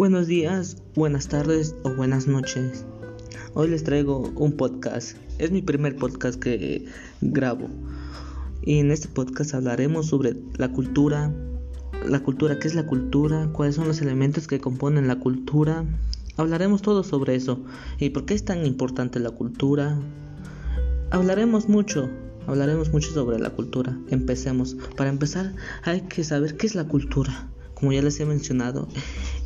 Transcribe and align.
Buenos 0.00 0.28
días, 0.28 0.78
buenas 0.94 1.28
tardes 1.28 1.74
o 1.82 1.90
buenas 1.94 2.26
noches. 2.26 2.86
Hoy 3.52 3.68
les 3.68 3.84
traigo 3.84 4.32
un 4.34 4.52
podcast. 4.52 5.14
Es 5.36 5.50
mi 5.50 5.60
primer 5.60 5.94
podcast 5.96 6.40
que 6.40 6.86
grabo. 7.20 7.68
Y 8.62 8.78
en 8.78 8.92
este 8.92 9.08
podcast 9.08 9.52
hablaremos 9.52 10.06
sobre 10.06 10.36
la 10.56 10.72
cultura, 10.72 11.34
la 12.08 12.20
cultura, 12.20 12.58
qué 12.58 12.68
es 12.68 12.74
la 12.74 12.86
cultura, 12.86 13.50
cuáles 13.52 13.74
son 13.74 13.88
los 13.88 14.00
elementos 14.00 14.46
que 14.46 14.58
componen 14.58 15.06
la 15.06 15.20
cultura. 15.20 15.84
Hablaremos 16.38 16.80
todo 16.80 17.04
sobre 17.04 17.34
eso 17.34 17.62
y 17.98 18.08
por 18.08 18.24
qué 18.24 18.32
es 18.32 18.46
tan 18.46 18.64
importante 18.64 19.20
la 19.20 19.32
cultura. 19.32 20.00
Hablaremos 21.10 21.68
mucho, 21.68 22.08
hablaremos 22.46 22.90
mucho 22.90 23.10
sobre 23.10 23.38
la 23.38 23.50
cultura. 23.50 23.98
Empecemos. 24.08 24.78
Para 24.96 25.10
empezar, 25.10 25.52
hay 25.82 26.00
que 26.00 26.24
saber 26.24 26.56
qué 26.56 26.68
es 26.68 26.74
la 26.74 26.88
cultura. 26.88 27.50
Como 27.80 27.92
ya 27.92 28.02
les 28.02 28.20
he 28.20 28.26
mencionado 28.26 28.88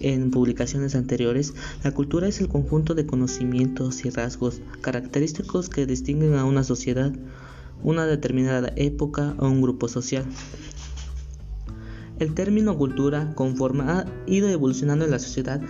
en 0.01 0.33
publicaciones 0.33 0.97
anteriores, 0.97 1.55
la 1.85 1.93
cultura 1.93 2.27
es 2.27 2.41
el 2.41 2.49
conjunto 2.49 2.97
de 2.97 3.07
conocimientos 3.07 4.05
y 4.05 4.11
rasgos 4.11 4.61
característicos 4.81 5.69
que 5.69 5.87
distinguen 5.87 6.35
a 6.35 6.45
una 6.45 6.65
sociedad, 6.65 7.13
una 7.85 8.07
determinada 8.07 8.73
época 8.75 9.37
o 9.39 9.47
un 9.47 9.63
grupo 9.63 9.87
social. 9.87 10.25
El 12.19 12.35
término 12.35 12.77
cultura, 12.77 13.33
conforme 13.37 13.85
ha 13.85 14.07
ido 14.27 14.49
evolucionando 14.49 15.05
en 15.05 15.13
la 15.13 15.21
sociedad, 15.21 15.61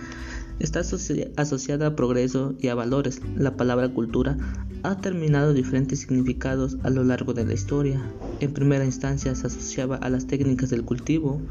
está 0.57 0.79
asociada 0.79 1.87
a 1.87 1.95
progreso 1.95 2.55
y 2.59 2.69
a 2.69 2.75
valores. 2.75 3.21
La 3.35 3.57
palabra 3.57 3.89
cultura 3.89 4.37
ha 4.83 4.97
terminado 4.97 5.53
diferentes 5.53 5.99
significados 5.99 6.77
a 6.83 6.89
lo 6.89 7.03
largo 7.03 7.33
de 7.33 7.45
la 7.45 7.53
historia. 7.53 8.01
En 8.39 8.53
primera 8.53 8.85
instancia 8.85 9.35
se 9.35 9.47
asociaba 9.47 9.97
a 9.97 10.09
las 10.09 10.27
técnicas 10.27 10.69
del 10.69 10.83
cultivo, 10.83 11.41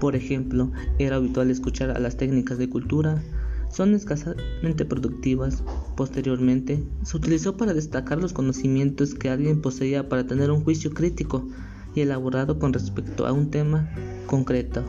por 0.00 0.16
ejemplo, 0.16 0.72
era 0.98 1.16
habitual 1.16 1.50
escuchar 1.50 1.90
a 1.90 2.00
las 2.00 2.16
técnicas 2.16 2.58
de 2.58 2.68
cultura, 2.68 3.22
son 3.70 3.94
escasamente 3.94 4.84
productivas. 4.84 5.62
Posteriormente, 5.96 6.82
se 7.04 7.16
utilizó 7.16 7.56
para 7.56 7.74
destacar 7.74 8.18
los 8.18 8.32
conocimientos 8.32 9.14
que 9.14 9.30
alguien 9.30 9.60
poseía 9.60 10.08
para 10.08 10.26
tener 10.26 10.50
un 10.50 10.64
juicio 10.64 10.90
crítico 10.90 11.46
y 11.94 12.00
elaborado 12.00 12.58
con 12.58 12.72
respecto 12.72 13.26
a 13.26 13.32
un 13.32 13.50
tema 13.50 13.88
concreto. 14.26 14.82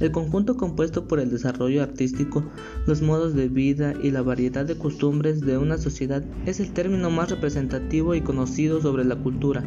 El 0.00 0.12
conjunto 0.12 0.56
compuesto 0.56 1.08
por 1.08 1.18
el 1.18 1.28
desarrollo 1.28 1.82
artístico, 1.82 2.44
los 2.86 3.02
modos 3.02 3.34
de 3.34 3.48
vida 3.48 3.94
y 4.00 4.12
la 4.12 4.22
variedad 4.22 4.64
de 4.64 4.78
costumbres 4.78 5.40
de 5.40 5.58
una 5.58 5.76
sociedad 5.76 6.22
es 6.46 6.60
el 6.60 6.72
término 6.72 7.10
más 7.10 7.30
representativo 7.30 8.14
y 8.14 8.20
conocido 8.20 8.80
sobre 8.80 9.04
la 9.04 9.16
cultura, 9.16 9.64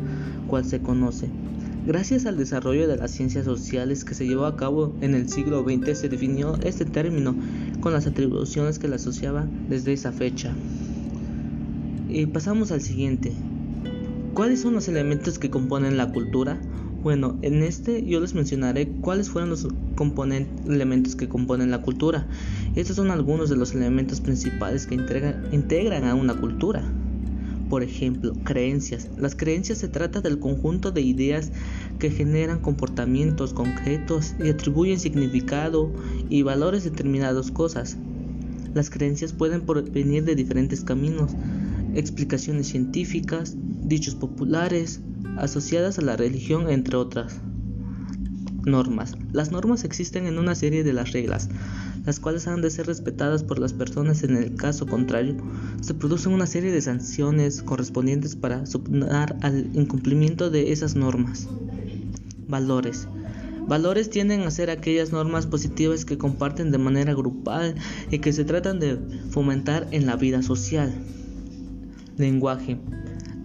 cual 0.48 0.64
se 0.64 0.82
conoce. 0.82 1.30
Gracias 1.84 2.28
al 2.28 2.38
desarrollo 2.38 2.88
de 2.88 2.96
las 2.96 3.10
ciencias 3.10 3.46
sociales 3.46 4.06
que 4.06 4.14
se 4.14 4.28
llevó 4.28 4.46
a 4.46 4.56
cabo 4.56 4.94
en 5.02 5.16
el 5.16 5.30
siglo 5.30 5.64
XX 5.64 5.98
se 5.98 6.10
definió 6.10 6.56
este 6.64 6.86
término 6.86 7.36
con 7.80 7.92
las 7.92 8.06
atribuciones 8.06 8.78
que 8.78 8.88
le 8.88 8.96
asociaba 8.96 9.48
desde 9.68 9.94
esa 9.94 10.12
fecha. 10.12 10.54
Y 12.08 12.28
pasamos 12.28 12.72
al 12.72 12.82
siguiente. 12.82 13.32
¿Cuáles 14.36 14.62
son 14.62 14.76
los 14.76 14.88
elementos 14.90 15.40
que 15.40 15.50
componen 15.50 15.98
la 15.98 16.12
cultura? 16.12 16.62
Bueno, 17.02 17.40
en 17.42 17.64
este 17.64 18.06
yo 18.06 18.20
les 18.20 18.36
mencionaré 18.36 18.88
cuáles 18.88 19.32
fueron 19.32 19.50
los 19.50 19.68
elementos 20.68 21.16
que 21.16 21.28
componen 21.28 21.72
la 21.72 21.82
cultura. 21.82 22.28
Estos 22.76 22.98
son 22.98 23.10
algunos 23.10 23.50
de 23.50 23.56
los 23.56 23.74
elementos 23.74 24.22
principales 24.22 24.86
que 24.86 24.94
integran 24.94 26.04
a 26.04 26.14
una 26.14 26.36
cultura. 26.36 26.84
Por 27.72 27.84
ejemplo, 27.84 28.34
creencias. 28.44 29.08
Las 29.16 29.34
creencias 29.34 29.78
se 29.78 29.88
trata 29.88 30.20
del 30.20 30.40
conjunto 30.40 30.92
de 30.92 31.00
ideas 31.00 31.54
que 32.00 32.12
generan 32.12 32.60
comportamientos 32.60 33.54
concretos 33.54 34.36
y 34.44 34.50
atribuyen 34.50 35.00
significado 35.00 35.90
y 36.30 36.42
valores 36.42 36.86
a 36.86 36.90
determinadas 36.90 37.50
cosas. 37.50 37.96
Las 38.74 38.90
creencias 38.90 39.32
pueden 39.32 39.62
provenir 39.62 40.26
de 40.26 40.36
diferentes 40.36 40.84
caminos, 40.84 41.32
explicaciones 41.96 42.68
científicas, 42.68 43.56
dichos 43.58 44.16
populares, 44.16 45.00
asociadas 45.38 45.98
a 45.98 46.02
la 46.02 46.18
religión, 46.18 46.70
entre 46.70 46.98
otras. 46.98 47.40
Normas. 48.66 49.16
Las 49.32 49.52
normas 49.52 49.86
existen 49.86 50.26
en 50.28 50.40
una 50.40 50.56
serie 50.56 50.84
de 50.84 50.92
las 50.92 51.14
reglas, 51.14 51.48
las 52.06 52.20
cuales 52.20 52.48
han 52.48 52.62
de 52.62 52.70
ser 52.70 52.88
respetadas 52.88 53.44
por 53.44 53.60
las 53.60 53.74
personas. 53.74 54.24
En 54.24 54.36
el 54.36 54.56
caso 54.56 54.86
contrario, 54.86 55.36
se 55.82 55.94
producen 55.94 56.34
una 56.34 56.48
serie 56.48 56.72
de 56.72 56.82
sanciones 56.82 57.62
correspondientes 57.62 58.36
para 58.36 58.66
supnar 58.66 59.38
al 59.42 59.70
incumplimiento 59.74 60.50
de 60.50 60.72
esas 60.72 60.96
normas. 60.96 61.48
Valores. 62.48 63.08
Valores 63.68 64.10
tienden 64.10 64.42
a 64.42 64.52
ser 64.52 64.70
aquellas 64.70 65.12
normas 65.12 65.46
positivas 65.46 66.04
que 66.04 66.18
comparten 66.18 66.72
de 66.72 66.78
manera 66.78 67.14
grupal 67.14 67.76
y 68.10 68.20
que 68.20 68.34
se 68.34 68.44
tratan 68.44 68.80
de 68.80 68.98
fomentar 69.30 69.88
en 69.92 70.08
la 70.08 70.16
vida 70.16 70.42
social. 70.42 70.92
Lenguaje. 72.18 72.80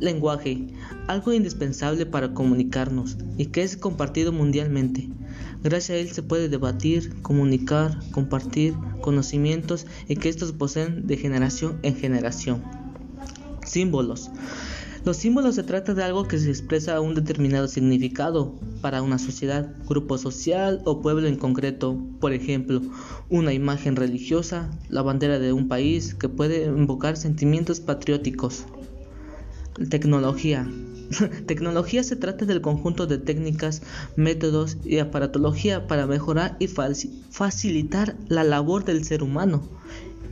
Lenguaje, 0.00 0.67
algo 1.06 1.33
indispensable 1.33 2.06
para 2.06 2.34
comunicarnos 2.34 3.17
y 3.38 3.47
que 3.47 3.62
es 3.62 3.77
compartido 3.77 4.33
mundialmente. 4.33 5.09
Gracias 5.62 5.91
a 5.91 6.00
él 6.00 6.11
se 6.11 6.22
puede 6.22 6.49
debatir, 6.49 7.21
comunicar, 7.22 7.99
compartir 8.12 8.75
conocimientos 9.00 9.87
y 10.09 10.17
que 10.17 10.28
estos 10.28 10.53
poseen 10.53 11.06
de 11.06 11.17
generación 11.17 11.78
en 11.83 11.97
generación. 11.97 12.62
Símbolos. 13.65 14.31
Los 15.06 15.19
símbolos 15.19 15.55
se 15.55 15.62
trata 15.62 15.94
de 15.94 16.03
algo 16.03 16.27
que 16.27 16.37
se 16.37 16.50
expresa 16.50 17.00
un 17.00 17.15
determinado 17.15 17.69
significado 17.69 18.55
para 18.81 19.03
una 19.03 19.21
sociedad, 19.21 19.72
grupo 19.89 20.19
social 20.19 20.83
o 20.84 21.00
pueblo 21.00 21.28
en 21.28 21.37
concreto. 21.37 21.97
Por 22.19 22.33
ejemplo, 22.33 22.83
una 23.31 23.53
imagen 23.53 23.94
religiosa, 23.94 24.69
la 24.88 25.03
bandera 25.03 25.38
de 25.38 25.53
un 25.53 25.69
país 25.69 26.15
que 26.15 26.28
puede 26.28 26.65
invocar 26.65 27.17
sentimientos 27.17 27.78
patrióticos. 27.78 28.65
Tecnología. 29.88 30.69
Tecnología 31.47 32.03
se 32.03 32.17
trata 32.17 32.44
del 32.44 32.61
conjunto 32.61 33.06
de 33.06 33.19
técnicas, 33.19 33.83
métodos 34.17 34.77
y 34.84 34.99
aparatología 34.99 35.87
para 35.87 36.06
mejorar 36.06 36.56
y 36.59 36.69
facilitar 36.69 38.17
la 38.28 38.44
labor 38.44 38.84
del 38.84 39.05
ser 39.05 39.22
humano. 39.22 39.62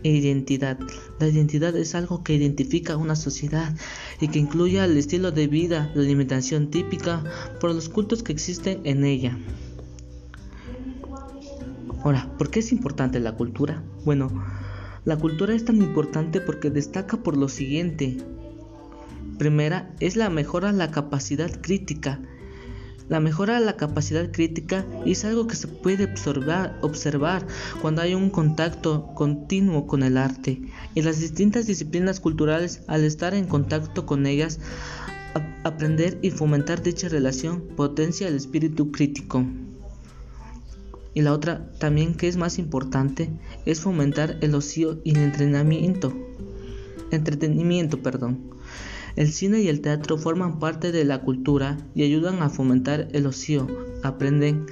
Identidad. 0.02 0.78
La 1.18 1.28
identidad 1.28 1.74
es 1.76 1.94
algo 1.94 2.22
que 2.22 2.34
identifica 2.34 2.94
a 2.94 2.98
una 2.98 3.16
sociedad 3.16 3.74
y 4.20 4.28
que 4.28 4.38
incluye 4.38 4.84
el 4.84 4.98
estilo 4.98 5.32
de 5.32 5.46
vida, 5.46 5.90
la 5.94 6.02
alimentación 6.02 6.70
típica 6.70 7.24
por 7.58 7.74
los 7.74 7.88
cultos 7.88 8.22
que 8.22 8.32
existen 8.32 8.80
en 8.84 9.04
ella. 9.04 9.38
Ahora, 12.02 12.30
¿por 12.36 12.50
qué 12.50 12.60
es 12.60 12.70
importante 12.70 13.18
la 13.18 13.32
cultura? 13.32 13.82
Bueno, 14.04 14.30
la 15.06 15.16
cultura 15.16 15.54
es 15.54 15.64
tan 15.64 15.78
importante 15.78 16.42
porque 16.42 16.68
destaca 16.68 17.16
por 17.16 17.38
lo 17.38 17.48
siguiente. 17.48 18.18
Primera 19.38 19.90
es 20.00 20.16
la 20.16 20.30
mejora 20.30 20.70
de 20.70 20.78
la 20.78 20.90
capacidad 20.90 21.50
crítica. 21.60 22.20
La 23.08 23.20
mejora 23.20 23.58
de 23.58 23.66
la 23.66 23.76
capacidad 23.76 24.30
crítica 24.30 24.86
es 25.04 25.24
algo 25.24 25.46
que 25.46 25.56
se 25.56 25.68
puede 25.68 26.04
observar, 26.04 26.78
observar 26.80 27.46
cuando 27.82 28.00
hay 28.00 28.14
un 28.14 28.30
contacto 28.30 29.12
continuo 29.14 29.86
con 29.86 30.02
el 30.02 30.16
arte 30.16 30.62
y 30.94 31.02
las 31.02 31.20
distintas 31.20 31.66
disciplinas 31.66 32.20
culturales 32.20 32.82
al 32.86 33.04
estar 33.04 33.34
en 33.34 33.46
contacto 33.46 34.06
con 34.06 34.26
ellas 34.26 34.58
aprender 35.64 36.18
y 36.22 36.30
fomentar 36.30 36.82
dicha 36.82 37.08
relación 37.08 37.60
potencia 37.76 38.28
el 38.28 38.36
espíritu 38.36 38.92
crítico. 38.92 39.44
Y 41.12 41.22
la 41.22 41.32
otra 41.32 41.70
también 41.78 42.14
que 42.14 42.28
es 42.28 42.36
más 42.36 42.58
importante 42.58 43.30
es 43.66 43.80
fomentar 43.80 44.38
el 44.40 44.54
ocio 44.54 45.00
y 45.04 45.10
el 45.10 45.18
entrenamiento. 45.18 46.12
Entretenimiento, 47.10 48.02
perdón. 48.02 48.53
El 49.16 49.32
cine 49.32 49.60
y 49.60 49.68
el 49.68 49.80
teatro 49.80 50.18
forman 50.18 50.58
parte 50.58 50.90
de 50.90 51.04
la 51.04 51.20
cultura 51.20 51.78
y 51.94 52.02
ayudan 52.02 52.42
a 52.42 52.50
fomentar 52.50 53.08
el 53.12 53.26
ocio, 53.26 53.68
aprenden 54.02 54.66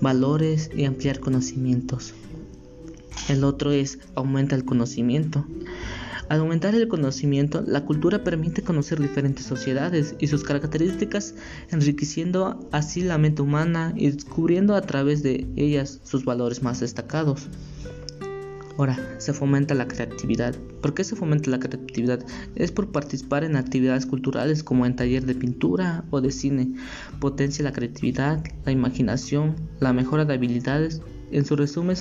valores 0.00 0.70
y 0.76 0.84
ampliar 0.84 1.20
conocimientos. 1.20 2.12
El 3.28 3.44
otro 3.44 3.72
es 3.72 3.98
aumenta 4.14 4.56
el 4.56 4.64
conocimiento. 4.64 5.46
Al 6.28 6.40
aumentar 6.40 6.74
el 6.74 6.88
conocimiento, 6.88 7.64
la 7.66 7.86
cultura 7.86 8.22
permite 8.22 8.60
conocer 8.62 9.00
diferentes 9.00 9.46
sociedades 9.46 10.14
y 10.18 10.26
sus 10.26 10.44
características, 10.44 11.34
enriqueciendo 11.70 12.68
así 12.70 13.00
la 13.00 13.16
mente 13.16 13.40
humana 13.40 13.94
y 13.96 14.10
descubriendo 14.10 14.74
a 14.74 14.82
través 14.82 15.22
de 15.22 15.46
ellas 15.56 16.00
sus 16.04 16.26
valores 16.26 16.62
más 16.62 16.80
destacados. 16.80 17.48
Ahora, 18.78 18.96
se 19.18 19.32
fomenta 19.32 19.74
la 19.74 19.88
creatividad. 19.88 20.54
¿Por 20.80 20.94
qué 20.94 21.02
se 21.02 21.16
fomenta 21.16 21.50
la 21.50 21.58
creatividad? 21.58 22.24
Es 22.54 22.70
por 22.70 22.92
participar 22.92 23.42
en 23.42 23.56
actividades 23.56 24.06
culturales 24.06 24.62
como 24.62 24.86
en 24.86 24.94
taller 24.94 25.26
de 25.26 25.34
pintura 25.34 26.04
o 26.10 26.20
de 26.20 26.30
cine. 26.30 26.74
Potencia 27.18 27.64
la 27.64 27.72
creatividad, 27.72 28.40
la 28.64 28.70
imaginación, 28.70 29.56
la 29.80 29.92
mejora 29.92 30.24
de 30.24 30.34
habilidades. 30.34 31.02
En 31.32 31.44
su 31.44 31.56
resumen, 31.56 31.96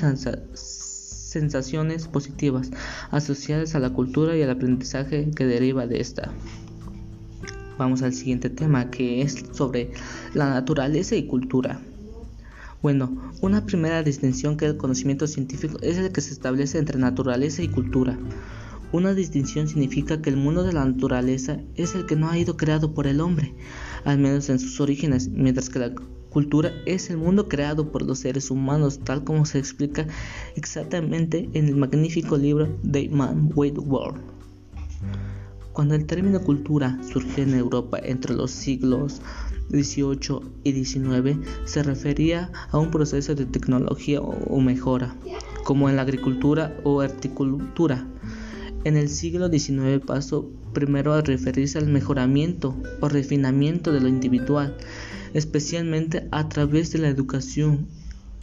sensaciones 0.53 2.07
positivas 2.07 2.69
asociadas 3.09 3.73
a 3.73 3.79
la 3.79 3.89
cultura 3.89 4.37
y 4.37 4.43
al 4.43 4.51
aprendizaje 4.51 5.31
que 5.35 5.47
deriva 5.47 5.87
de 5.87 5.99
esta. 5.99 6.31
Vamos 7.79 8.03
al 8.03 8.13
siguiente 8.13 8.51
tema 8.51 8.91
que 8.91 9.23
es 9.23 9.45
sobre 9.51 9.93
la 10.35 10.51
naturaleza 10.51 11.15
y 11.15 11.25
cultura. 11.25 11.81
Bueno, 12.87 13.33
una 13.41 13.65
primera 13.65 14.01
distinción 14.01 14.55
que 14.55 14.65
el 14.65 14.77
conocimiento 14.77 15.27
científico 15.27 15.77
es 15.81 15.97
el 15.97 16.13
que 16.13 16.21
se 16.21 16.31
establece 16.31 16.77
entre 16.77 16.97
naturaleza 16.97 17.61
y 17.61 17.67
cultura. 17.67 18.17
Una 18.93 19.13
distinción 19.13 19.67
significa 19.67 20.21
que 20.21 20.29
el 20.29 20.37
mundo 20.37 20.63
de 20.63 20.71
la 20.71 20.85
naturaleza 20.85 21.59
es 21.75 21.95
el 21.95 22.05
que 22.05 22.15
no 22.15 22.29
ha 22.29 22.37
ido 22.37 22.55
creado 22.55 22.93
por 22.93 23.05
el 23.05 23.19
hombre, 23.19 23.53
al 24.05 24.19
menos 24.19 24.47
en 24.47 24.57
sus 24.57 24.79
orígenes, 24.79 25.27
mientras 25.27 25.69
que 25.69 25.79
la 25.79 25.93
cultura 26.29 26.71
es 26.85 27.09
el 27.09 27.17
mundo 27.17 27.49
creado 27.49 27.91
por 27.91 28.03
los 28.03 28.19
seres 28.19 28.49
humanos, 28.49 29.01
tal 29.03 29.25
como 29.25 29.45
se 29.45 29.59
explica 29.59 30.07
exactamente 30.55 31.49
en 31.51 31.65
el 31.65 31.75
magnífico 31.75 32.37
libro 32.37 32.73
The 32.89 33.09
Man 33.09 33.51
Wide 33.53 33.79
World. 33.79 34.36
Cuando 35.77 35.93
el 35.93 36.07
término 36.07 36.41
cultura 36.41 36.97
surgió 37.03 37.43
en 37.43 37.53
Europa 37.53 37.99
entre 38.01 38.33
los 38.33 38.49
siglos 38.49 39.21
18 39.69 40.41
y 40.63 40.71
19 40.71 41.37
se 41.65 41.83
refería 41.83 42.51
a 42.71 42.79
un 42.79 42.89
proceso 42.89 43.35
de 43.35 43.45
tecnología 43.45 44.19
o 44.19 44.59
mejora, 44.59 45.15
como 45.63 45.87
en 45.87 45.97
la 45.97 46.01
agricultura 46.01 46.75
o 46.83 46.95
horticultura. 46.95 48.07
En 48.85 48.97
el 48.97 49.07
siglo 49.07 49.49
XIX 49.49 50.03
pasó 50.03 50.49
primero 50.73 51.13
a 51.13 51.21
referirse 51.21 51.77
al 51.77 51.85
mejoramiento 51.85 52.75
o 52.99 53.07
refinamiento 53.07 53.91
de 53.91 54.01
lo 54.01 54.07
individual, 54.07 54.75
especialmente 55.35 56.27
a 56.31 56.49
través 56.49 56.91
de 56.91 56.97
la 56.97 57.09
educación, 57.09 57.87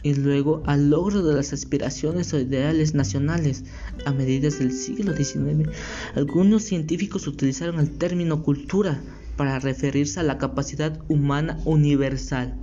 y 0.05 0.13
luego 0.13 0.61
al 0.67 0.91
logro 0.91 1.23
de 1.23 1.33
las 1.33 1.51
aspiraciones 1.51 2.31
o 2.31 2.39
ideales 2.39 2.93
nacionales. 2.93 3.63
A 4.05 4.13
mediados 4.13 4.59
del 4.59 4.71
siglo 4.71 5.15
XIX, 5.15 5.67
algunos 6.13 6.61
científicos 6.61 7.25
utilizaron 7.25 7.79
el 7.79 7.89
término 7.89 8.43
cultura 8.43 9.01
para 9.35 9.57
referirse 9.57 10.19
a 10.19 10.23
la 10.23 10.37
capacidad 10.37 11.01
humana 11.07 11.59
universal. 11.65 12.55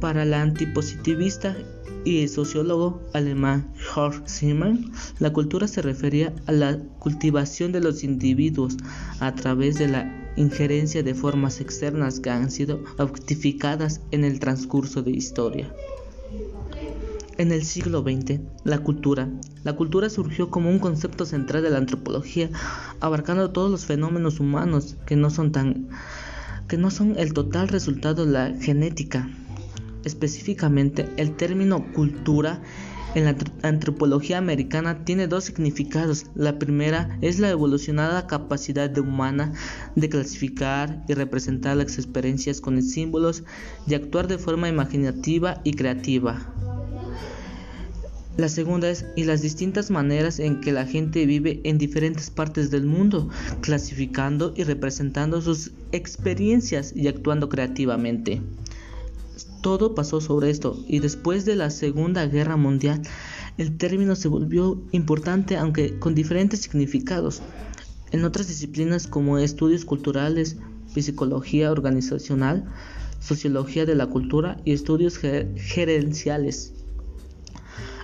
Para 0.00 0.24
la 0.24 0.42
antipositivista 0.42 1.56
y 2.04 2.22
el 2.22 2.28
sociólogo 2.28 3.00
alemán 3.12 3.72
Horst 3.94 4.28
Zimmermann, 4.28 4.92
la 5.18 5.32
cultura 5.32 5.68
se 5.68 5.82
refería 5.82 6.34
a 6.46 6.52
la 6.52 6.78
cultivación 6.98 7.72
de 7.72 7.80
los 7.80 8.04
individuos 8.04 8.76
a 9.20 9.34
través 9.34 9.78
de 9.78 9.88
la 9.88 10.32
injerencia 10.36 11.02
de 11.02 11.14
formas 11.14 11.60
externas 11.60 12.20
que 12.20 12.30
han 12.30 12.50
sido 12.50 12.82
objetificadas 12.98 14.00
en 14.10 14.24
el 14.24 14.40
transcurso 14.40 15.02
de 15.02 15.10
historia. 15.12 15.72
En 17.38 17.50
el 17.50 17.64
siglo 17.64 18.02
XX, 18.02 18.40
la 18.64 18.78
cultura. 18.78 19.28
La 19.64 19.74
cultura 19.74 20.10
surgió 20.10 20.50
como 20.50 20.70
un 20.70 20.78
concepto 20.78 21.24
central 21.24 21.62
de 21.62 21.70
la 21.70 21.78
antropología, 21.78 22.50
abarcando 23.00 23.50
todos 23.50 23.70
los 23.70 23.86
fenómenos 23.86 24.38
humanos 24.38 24.96
que 25.06 25.16
no 25.16 25.30
son 25.30 25.52
tan 25.52 25.88
que 26.68 26.78
no 26.78 26.90
son 26.90 27.18
el 27.18 27.34
total 27.34 27.68
resultado 27.68 28.24
de 28.24 28.32
la 28.32 28.54
genética. 28.58 29.28
Específicamente, 30.04 31.08
el 31.16 31.36
término 31.36 31.92
cultura 31.92 32.60
en 33.14 33.24
la 33.24 33.36
antropología 33.62 34.38
americana 34.38 35.04
tiene 35.04 35.26
dos 35.26 35.44
significados. 35.44 36.26
La 36.34 36.58
primera 36.58 37.18
es 37.20 37.38
la 37.38 37.50
evolucionada 37.50 38.26
capacidad 38.26 38.96
humana 38.98 39.52
de 39.94 40.08
clasificar 40.08 41.04
y 41.08 41.14
representar 41.14 41.76
las 41.76 41.98
experiencias 41.98 42.60
con 42.60 42.82
símbolos 42.82 43.44
y 43.86 43.94
actuar 43.94 44.28
de 44.28 44.38
forma 44.38 44.68
imaginativa 44.68 45.60
y 45.62 45.72
creativa. 45.74 46.52
La 48.38 48.48
segunda 48.48 48.88
es 48.88 49.04
y 49.14 49.24
las 49.24 49.42
distintas 49.42 49.90
maneras 49.90 50.38
en 50.38 50.62
que 50.62 50.72
la 50.72 50.86
gente 50.86 51.26
vive 51.26 51.60
en 51.64 51.76
diferentes 51.76 52.30
partes 52.30 52.70
del 52.70 52.86
mundo, 52.86 53.28
clasificando 53.60 54.54
y 54.56 54.64
representando 54.64 55.42
sus 55.42 55.72
experiencias 55.92 56.96
y 56.96 57.08
actuando 57.08 57.50
creativamente. 57.50 58.40
Todo 59.60 59.94
pasó 59.94 60.20
sobre 60.20 60.50
esto 60.50 60.82
y 60.86 60.98
después 61.00 61.44
de 61.44 61.56
la 61.56 61.70
Segunda 61.70 62.26
Guerra 62.26 62.56
Mundial 62.56 63.02
el 63.58 63.76
término 63.76 64.16
se 64.16 64.28
volvió 64.28 64.82
importante 64.92 65.56
aunque 65.56 65.98
con 65.98 66.14
diferentes 66.14 66.60
significados. 66.60 67.42
En 68.10 68.24
otras 68.24 68.48
disciplinas 68.48 69.06
como 69.06 69.38
estudios 69.38 69.84
culturales, 69.84 70.56
psicología 71.00 71.72
organizacional, 71.72 72.64
sociología 73.20 73.86
de 73.86 73.94
la 73.94 74.08
cultura 74.08 74.58
y 74.64 74.72
estudios 74.72 75.16
gerenciales. 75.16 76.74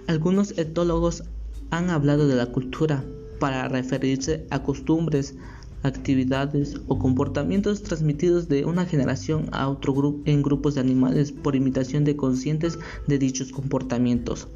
Algunos 0.07 0.57
etólogos 0.57 1.25
han 1.71 1.91
hablado 1.91 2.27
de 2.27 2.37
la 2.37 2.47
cultura 2.47 3.05
para 3.39 3.69
referirse 3.69 4.47
a 4.49 4.63
costumbres, 4.63 5.35
actividades 5.83 6.81
o 6.87 6.99
comportamientos 6.99 7.83
transmitidos 7.83 8.49
de 8.49 8.65
una 8.65 8.87
generación 8.87 9.49
a 9.53 9.69
otro 9.69 9.95
grupo 9.95 10.23
en 10.25 10.43
grupos 10.43 10.75
de 10.75 10.81
animales 10.81 11.33
por 11.33 11.57
imitación 11.57 12.05
de 12.05 12.17
conscientes 12.17 12.79
de 13.07 13.19
dichos 13.19 13.53
comportamientos. 13.53 14.49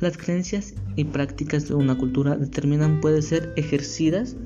Las 0.00 0.18
creencias 0.18 0.74
y 0.96 1.04
prácticas 1.04 1.68
de 1.68 1.74
una 1.74 1.96
cultura 1.96 2.36
determinan 2.36 3.00
pueden 3.00 3.22
ser 3.22 3.52
ejercidas 3.56 4.36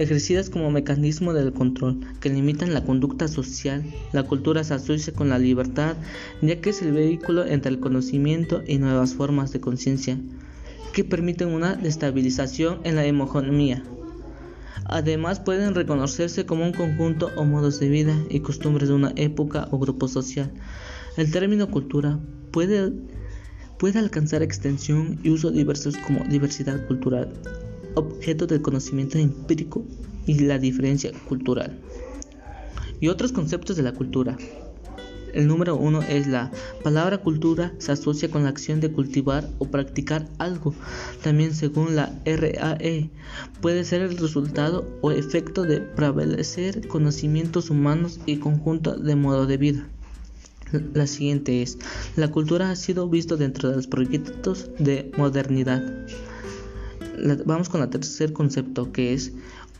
ejercidas 0.00 0.48
como 0.48 0.70
mecanismo 0.70 1.34
del 1.34 1.52
control 1.52 2.00
que 2.20 2.30
limitan 2.30 2.72
la 2.72 2.82
conducta 2.82 3.28
social. 3.28 3.84
La 4.12 4.22
cultura 4.22 4.64
se 4.64 4.72
asocia 4.72 5.12
con 5.12 5.28
la 5.28 5.38
libertad, 5.38 5.96
ya 6.40 6.58
que 6.60 6.70
es 6.70 6.80
el 6.80 6.92
vehículo 6.92 7.44
entre 7.44 7.70
el 7.70 7.80
conocimiento 7.80 8.62
y 8.66 8.78
nuevas 8.78 9.14
formas 9.14 9.52
de 9.52 9.60
conciencia 9.60 10.18
que 10.94 11.04
permiten 11.04 11.48
una 11.48 11.76
destabilización 11.76 12.80
en 12.84 12.96
la 12.96 13.04
hegemonía. 13.04 13.84
Además 14.84 15.40
pueden 15.40 15.74
reconocerse 15.74 16.46
como 16.46 16.64
un 16.64 16.72
conjunto 16.72 17.30
o 17.36 17.44
modos 17.44 17.80
de 17.80 17.88
vida 17.88 18.16
y 18.28 18.40
costumbres 18.40 18.88
de 18.88 18.94
una 18.94 19.12
época 19.16 19.68
o 19.70 19.78
grupo 19.78 20.08
social. 20.08 20.50
El 21.16 21.30
término 21.30 21.70
cultura 21.70 22.18
puede, 22.50 22.92
alcanzar 23.94 24.42
extensión 24.42 25.18
y 25.22 25.30
uso 25.30 25.50
diversos 25.50 25.96
como 25.96 26.24
diversidad 26.24 26.86
cultural, 26.86 27.32
objeto 27.94 28.46
del 28.46 28.62
conocimiento 28.62 29.18
empírico 29.18 29.84
y 30.26 30.40
la 30.40 30.58
diferencia 30.58 31.12
cultural. 31.28 31.78
Y 33.00 33.08
otros 33.08 33.32
conceptos 33.32 33.76
de 33.76 33.82
la 33.82 33.92
cultura. 33.92 34.36
El 35.34 35.46
número 35.46 35.76
uno 35.76 36.02
es 36.02 36.26
la 36.26 36.50
palabra 36.82 37.18
cultura 37.18 37.72
se 37.78 37.92
asocia 37.92 38.30
con 38.30 38.44
la 38.44 38.50
acción 38.50 38.80
de 38.80 38.92
cultivar 38.92 39.48
o 39.58 39.66
practicar 39.66 40.28
algo. 40.38 40.74
También 41.22 41.54
según 41.54 41.96
la 41.96 42.12
RAE 42.24 43.10
puede 43.60 43.84
ser 43.84 44.02
el 44.02 44.18
resultado 44.18 44.86
o 45.00 45.10
efecto 45.10 45.62
de 45.62 45.80
prevalecer 45.80 46.86
conocimientos 46.88 47.70
humanos 47.70 48.20
y 48.26 48.36
conjunto 48.36 48.96
de 48.96 49.16
modo 49.16 49.46
de 49.46 49.56
vida. 49.56 49.88
La 50.94 51.06
siguiente 51.06 51.62
es, 51.62 51.78
la 52.16 52.28
cultura 52.28 52.70
ha 52.70 52.76
sido 52.76 53.08
visto 53.08 53.36
dentro 53.36 53.70
de 53.70 53.76
los 53.76 53.88
proyectos 53.88 54.70
de 54.78 55.10
modernidad 55.16 55.82
vamos 57.44 57.68
con 57.68 57.82
el 57.82 57.90
tercer 57.90 58.32
concepto 58.32 58.92
que 58.92 59.12
es 59.12 59.32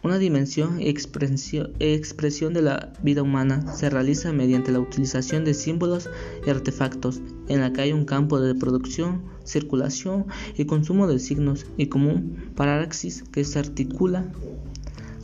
una 0.02 0.18
dimensión 0.18 0.80
y 0.80 0.88
expresión 0.88 2.54
de 2.54 2.62
la 2.62 2.92
vida 3.02 3.22
humana 3.22 3.72
se 3.74 3.90
realiza 3.90 4.32
mediante 4.32 4.72
la 4.72 4.80
utilización 4.80 5.44
de 5.44 5.54
símbolos 5.54 6.08
y 6.46 6.50
artefactos 6.50 7.20
en 7.48 7.60
la 7.60 7.72
que 7.72 7.82
hay 7.82 7.92
un 7.92 8.04
campo 8.04 8.40
de 8.40 8.54
producción, 8.54 9.22
circulación 9.44 10.26
y 10.56 10.64
consumo 10.64 11.06
de 11.06 11.18
signos 11.18 11.66
y 11.76 11.86
común 11.86 12.52
paráxis 12.54 13.24
que 13.30 13.44
se 13.44 13.58
articula 13.58 14.30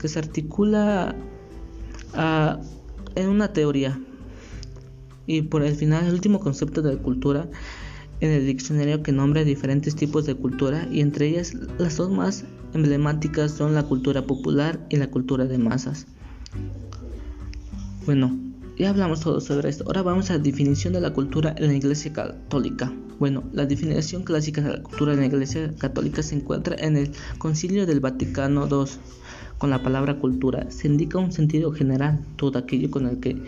que 0.01 0.09
se 0.09 0.19
articula 0.19 1.15
en 3.15 3.29
una 3.29 3.53
teoría. 3.53 3.99
Y 5.27 5.43
por 5.43 5.63
el 5.63 5.75
final 5.75 6.07
el 6.07 6.15
último 6.15 6.39
concepto 6.39 6.83
de 6.83 6.97
cultura 6.99 7.49
en 8.21 8.31
el 8.31 8.47
diccionario 8.47 9.03
que 9.03 9.13
nombra 9.13 9.45
diferentes 9.45 9.97
tipos 9.97 10.25
de 10.25 10.35
cultura 10.35 10.87
y 10.91 11.01
entre 11.01 11.29
ellas 11.29 11.55
las 11.79 11.97
dos 11.97 12.11
más 12.11 12.45
emblemáticas 12.77 13.51
son 13.51 13.75
la 13.75 13.83
cultura 13.83 14.27
popular 14.27 14.87
y 14.89 14.97
la 14.97 15.11
cultura 15.11 15.47
de 15.47 15.59
masas. 15.59 16.07
Bueno, 18.05 18.39
ya 18.79 18.91
hablamos 18.91 19.21
todo 19.21 19.41
sobre 19.41 19.69
esto. 19.69 19.85
Ahora 19.87 20.03
vamos 20.03 20.31
a 20.31 20.35
la 20.35 20.39
definición 20.39 20.93
de 20.93 21.01
la 21.01 21.13
cultura 21.13 21.55
en 21.59 21.67
la 21.67 21.75
Iglesia 21.75 22.13
Católica. 22.13 22.93
Bueno, 23.19 23.43
la 23.53 23.67
definición 23.67 24.23
clásica 24.23 24.61
de 24.61 24.77
la 24.77 24.83
cultura 24.83 25.15
en 25.15 25.21
la 25.21 25.27
Iglesia 25.27 25.73
Católica 25.79 26.23
se 26.23 26.37
encuentra 26.37 26.77
en 26.79 26.97
el 26.97 27.11
Concilio 27.39 27.87
del 27.87 28.01
Vaticano 28.01 28.69
II. 28.71 28.91
Con 29.59 29.71
la 29.71 29.83
palabra 29.83 30.19
cultura 30.19 30.71
se 30.71 30.87
indica 30.87 31.19
un 31.19 31.33
sentido 31.33 31.73
general, 31.73 32.21
todo 32.37 32.59
aquello 32.59 32.91
con 32.91 33.07
el 33.07 33.19
que 33.21 33.43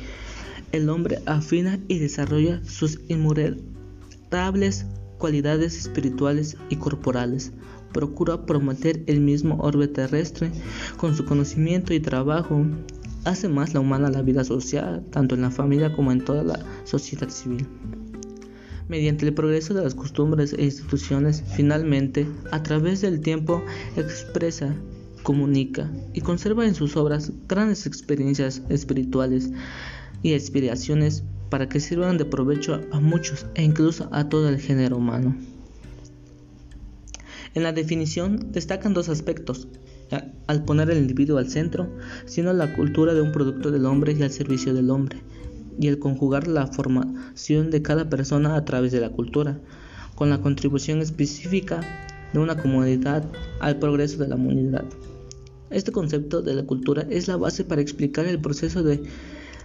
el 0.73 0.89
hombre 0.89 1.21
afina 1.27 1.79
y 1.87 1.99
desarrolla 1.99 2.65
sus 2.65 3.01
inmoralidades 3.09 4.87
cualidades 5.19 5.77
espirituales 5.77 6.57
y 6.71 6.77
corporales. 6.77 7.53
Procura 7.93 8.45
prometer 8.45 9.03
el 9.07 9.21
mismo 9.21 9.57
orbe 9.61 9.89
terrestre 9.89 10.51
con 10.97 11.17
su 11.17 11.25
conocimiento 11.25 11.95
y 11.95 12.01
trabajo. 12.01 12.65
Hace 13.25 13.49
más 13.49 13.75
la 13.75 13.81
humana 13.81 14.11
la 14.11 14.23
vida 14.23 14.45
social, 14.45 15.05
tanto 15.11 15.35
en 15.35 15.43
la 15.43 15.51
familia 15.51 15.93
como 15.95 16.13
en 16.13 16.25
toda 16.25 16.43
la 16.43 16.59
sociedad 16.85 17.29
civil. 17.29 17.67
Mediante 18.89 19.27
el 19.27 19.35
progreso 19.35 19.75
de 19.75 19.83
las 19.83 19.95
costumbres 19.95 20.55
e 20.55 20.65
instituciones, 20.65 21.45
finalmente, 21.55 22.27
a 22.51 22.63
través 22.63 23.03
del 23.03 23.21
tiempo, 23.21 23.63
expresa, 23.97 24.75
comunica 25.23 25.91
y 26.15 26.23
conserva 26.23 26.67
en 26.67 26.75
sus 26.75 26.97
obras 26.97 27.33
grandes 27.49 27.85
experiencias 27.87 28.63
espirituales 28.71 29.51
y 30.23 30.35
aspiraciones 30.35 31.23
para 31.51 31.69
que 31.69 31.81
sirvan 31.81 32.17
de 32.17 32.25
provecho 32.25 32.81
a 32.93 33.01
muchos 33.01 33.47
e 33.55 33.63
incluso 33.63 34.09
a 34.13 34.29
todo 34.29 34.49
el 34.49 34.59
género 34.59 34.97
humano. 34.97 35.37
En 37.59 37.65
la 37.65 37.73
definición 37.73 38.53
destacan 38.53 38.95
dos 38.95 39.09
aspectos, 39.09 39.67
al 40.47 40.65
poner 40.65 40.91
el 40.91 40.99
individuo 40.99 41.39
al 41.39 41.51
centro, 41.51 41.89
sino 42.25 42.53
la 42.53 42.73
cultura 42.77 43.15
de 43.15 43.21
un 43.21 43.33
producto 43.33 43.73
del 43.73 43.85
hombre 43.85 44.13
y 44.13 44.23
al 44.23 44.31
servicio 44.31 44.73
del 44.75 44.91
hombre, 44.91 45.19
y 45.77 45.89
el 45.89 45.99
conjugar 45.99 46.47
la 46.47 46.69
formación 46.69 47.73
de 47.73 47.83
cada 47.83 48.09
persona 48.09 48.55
a 48.55 48.65
través 48.65 48.93
de 48.93 49.01
la 49.01 49.11
cultura, 49.11 49.59
con 50.15 50.31
la 50.31 50.41
contribución 50.41 51.01
específica 51.01 51.81
de 52.33 52.39
una 52.39 52.57
comunidad 52.57 53.25
al 53.59 53.81
progreso 53.81 54.19
de 54.19 54.29
la 54.29 54.37
humanidad. 54.37 54.85
Este 55.71 55.91
concepto 55.91 56.43
de 56.43 56.55
la 56.55 56.63
cultura 56.63 57.09
es 57.11 57.27
la 57.27 57.39
base 57.39 57.65
para 57.65 57.83
explicar 57.83 58.27
el 58.27 58.41
proceso 58.41 58.85
de 58.85 59.03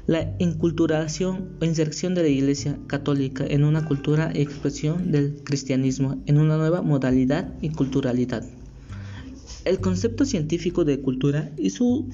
la 0.06 0.36
inculturación 0.40 1.50
o 1.62 1.66
inserción 1.66 2.14
de 2.14 2.24
la 2.24 2.28
Iglesia 2.28 2.78
Católica 2.88 3.46
en 3.48 3.64
una 3.64 3.86
cultura 3.86 4.32
y 4.34 4.42
expresión 4.42 5.12
del 5.12 5.42
cristianismo 5.44 6.22
en 6.26 6.40
una 6.40 6.58
nueva 6.58 6.82
modalidad 6.82 7.54
y 7.62 7.70
culturalidad. 7.70 8.44
El 9.64 9.80
concepto 9.80 10.26
científico 10.26 10.84
de 10.84 11.00
cultura 11.00 11.52
y 11.58 11.70
su 11.70 12.10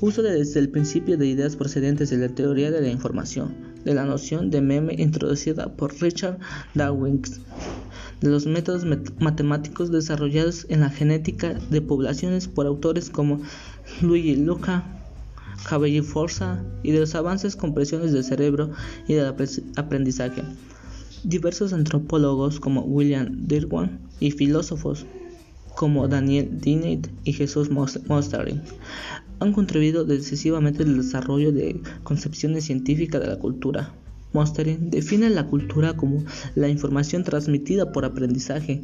uso 0.00 0.22
desde 0.22 0.60
el 0.60 0.68
principio 0.68 1.18
de 1.18 1.26
ideas 1.26 1.56
procedentes 1.56 2.10
de 2.10 2.18
la 2.18 2.28
teoría 2.28 2.70
de 2.70 2.80
la 2.80 2.90
información, 2.90 3.56
de 3.84 3.94
la 3.94 4.04
noción 4.04 4.50
de 4.50 4.60
meme 4.60 4.94
introducida 4.96 5.74
por 5.74 6.00
Richard 6.00 6.38
Darwin, 6.74 7.22
de 8.20 8.30
los 8.30 8.46
métodos 8.46 8.86
matemáticos 9.18 9.90
desarrollados 9.90 10.64
en 10.68 10.80
la 10.80 10.90
genética 10.90 11.54
de 11.70 11.80
poblaciones 11.82 12.46
por 12.46 12.66
autores 12.66 13.10
como 13.10 13.40
Luigi 14.00 14.36
Luca, 14.36 15.01
Cabelli 15.68 16.02
Forza 16.02 16.64
y 16.82 16.92
de 16.92 17.00
los 17.00 17.14
avances 17.14 17.56
con 17.56 17.74
presiones 17.74 18.12
del 18.12 18.24
cerebro 18.24 18.70
y 19.06 19.14
del 19.14 19.34
aprendizaje. 19.76 20.42
Diversos 21.24 21.72
antropólogos 21.72 22.60
como 22.60 22.82
William 22.82 23.46
Dirwan 23.46 24.00
y 24.20 24.30
filósofos 24.32 25.06
como 25.76 26.08
Daniel 26.08 26.60
Dennett 26.60 27.10
y 27.24 27.32
Jesús 27.32 27.70
Mostering 27.70 28.60
han 29.40 29.52
contribuido 29.52 30.04
decisivamente 30.04 30.84
al 30.84 30.96
desarrollo 30.96 31.52
de 31.52 31.80
concepciones 32.04 32.64
científicas 32.64 33.20
de 33.20 33.26
la 33.26 33.38
cultura. 33.38 33.92
Mostering 34.32 34.90
define 34.90 35.28
la 35.30 35.46
cultura 35.46 35.94
como 35.94 36.24
la 36.54 36.68
información 36.68 37.24
transmitida 37.24 37.92
por 37.92 38.04
aprendizaje 38.04 38.82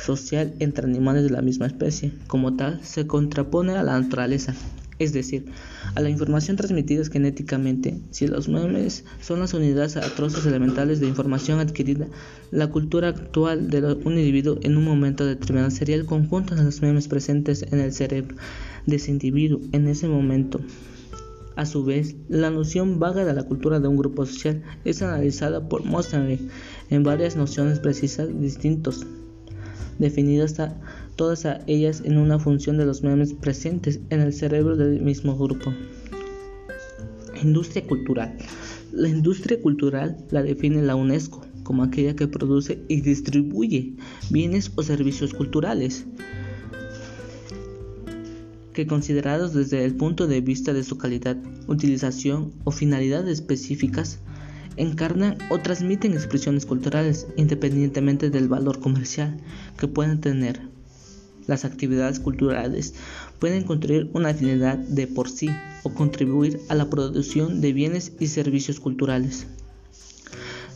social 0.00 0.54
entre 0.58 0.86
animales 0.86 1.24
de 1.24 1.30
la 1.30 1.42
misma 1.42 1.66
especie. 1.66 2.12
Como 2.28 2.56
tal, 2.56 2.82
se 2.82 3.06
contrapone 3.06 3.72
a 3.72 3.82
la 3.82 4.00
naturaleza, 4.00 4.54
es 4.98 5.12
decir, 5.12 5.46
a 5.94 6.00
la 6.00 6.10
información 6.10 6.56
transmitida 6.56 7.04
genéticamente. 7.04 8.00
Si 8.10 8.26
los 8.26 8.48
memes 8.48 9.04
son 9.20 9.40
las 9.40 9.54
unidades 9.54 9.96
atroces 9.96 10.46
elementales 10.46 11.00
de 11.00 11.08
información 11.08 11.60
adquirida, 11.60 12.06
la 12.50 12.68
cultura 12.68 13.08
actual 13.08 13.68
de 13.68 13.82
un 14.04 14.18
individuo 14.18 14.58
en 14.62 14.76
un 14.76 14.84
momento 14.84 15.26
determinado 15.26 15.70
sería 15.70 15.96
el 15.96 16.06
conjunto 16.06 16.54
de 16.54 16.64
los 16.64 16.80
memes 16.82 17.08
presentes 17.08 17.62
en 17.70 17.80
el 17.80 17.92
cerebro 17.92 18.36
de 18.86 18.96
ese 18.96 19.10
individuo 19.10 19.60
en 19.72 19.86
ese 19.88 20.08
momento. 20.08 20.60
A 21.56 21.64
su 21.64 21.84
vez, 21.84 22.16
la 22.28 22.50
noción 22.50 22.98
vaga 22.98 23.24
de 23.24 23.32
la 23.32 23.44
cultura 23.44 23.80
de 23.80 23.88
un 23.88 23.96
grupo 23.96 24.26
social 24.26 24.62
es 24.84 25.00
analizada 25.00 25.68
por 25.68 25.84
Mostering 25.84 26.50
en 26.90 27.02
varias 27.02 27.34
nociones 27.34 27.80
precisas 27.80 28.28
distintas, 28.38 29.06
definidas 29.98 30.60
a 30.60 30.78
todas 31.16 31.46
ellas 31.66 32.02
en 32.04 32.18
una 32.18 32.38
función 32.38 32.76
de 32.76 32.86
los 32.86 33.02
memes 33.02 33.32
presentes 33.34 34.00
en 34.10 34.20
el 34.20 34.32
cerebro 34.32 34.76
del 34.76 35.00
mismo 35.00 35.36
grupo. 35.36 35.72
Industria 37.42 37.86
cultural. 37.86 38.36
La 38.92 39.08
industria 39.08 39.60
cultural 39.60 40.16
la 40.30 40.42
define 40.42 40.82
la 40.82 40.94
UNESCO 40.94 41.44
como 41.62 41.82
aquella 41.82 42.14
que 42.14 42.28
produce 42.28 42.78
y 42.88 43.00
distribuye 43.00 43.94
bienes 44.30 44.70
o 44.76 44.82
servicios 44.82 45.34
culturales 45.34 46.06
que 48.72 48.86
considerados 48.86 49.54
desde 49.54 49.84
el 49.84 49.96
punto 49.96 50.26
de 50.26 50.42
vista 50.42 50.74
de 50.74 50.84
su 50.84 50.98
calidad, 50.98 51.38
utilización 51.66 52.52
o 52.64 52.70
finalidad 52.70 53.26
específicas, 53.26 54.20
encarnan 54.76 55.38
o 55.48 55.58
transmiten 55.58 56.12
expresiones 56.12 56.66
culturales 56.66 57.26
independientemente 57.36 58.28
del 58.28 58.48
valor 58.48 58.78
comercial 58.78 59.40
que 59.78 59.88
puedan 59.88 60.20
tener. 60.20 60.75
Las 61.46 61.64
actividades 61.64 62.20
culturales 62.20 62.94
pueden 63.38 63.64
construir 63.64 64.10
una 64.14 64.34
finalidad 64.34 64.78
de 64.78 65.06
por 65.06 65.30
sí 65.30 65.48
o 65.82 65.94
contribuir 65.94 66.60
a 66.68 66.74
la 66.74 66.90
producción 66.90 67.60
de 67.60 67.72
bienes 67.72 68.12
y 68.18 68.26
servicios 68.28 68.80
culturales. 68.80 69.46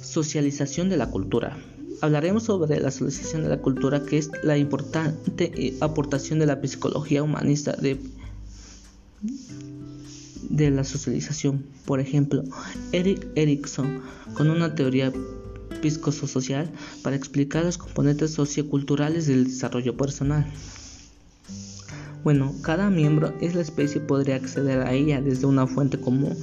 Socialización 0.00 0.88
de 0.88 0.96
la 0.96 1.10
cultura. 1.10 1.58
Hablaremos 2.00 2.44
sobre 2.44 2.80
la 2.80 2.90
socialización 2.90 3.42
de 3.42 3.48
la 3.48 3.60
cultura, 3.60 4.04
que 4.04 4.18
es 4.18 4.30
la 4.42 4.56
importante 4.56 5.74
aportación 5.80 6.38
de 6.38 6.46
la 6.46 6.60
psicología 6.62 7.22
humanista 7.22 7.72
de, 7.72 7.98
de 10.48 10.70
la 10.70 10.84
socialización. 10.84 11.64
Por 11.84 12.00
ejemplo, 12.00 12.44
Eric 12.92 13.26
Erikson, 13.34 14.00
con 14.34 14.48
una 14.48 14.74
teoría 14.74 15.12
psicosocial 15.82 16.70
para 17.02 17.16
explicar 17.16 17.64
los 17.64 17.78
componentes 17.78 18.32
socioculturales 18.32 19.26
del 19.26 19.44
desarrollo 19.44 19.96
personal. 19.96 20.46
Bueno, 22.22 22.54
cada 22.62 22.90
miembro 22.90 23.34
es 23.40 23.54
la 23.54 23.62
especie 23.62 24.00
podría 24.00 24.36
acceder 24.36 24.80
a 24.82 24.92
ella 24.92 25.22
desde 25.22 25.46
una 25.46 25.66
fuente 25.66 25.98
común 25.98 26.36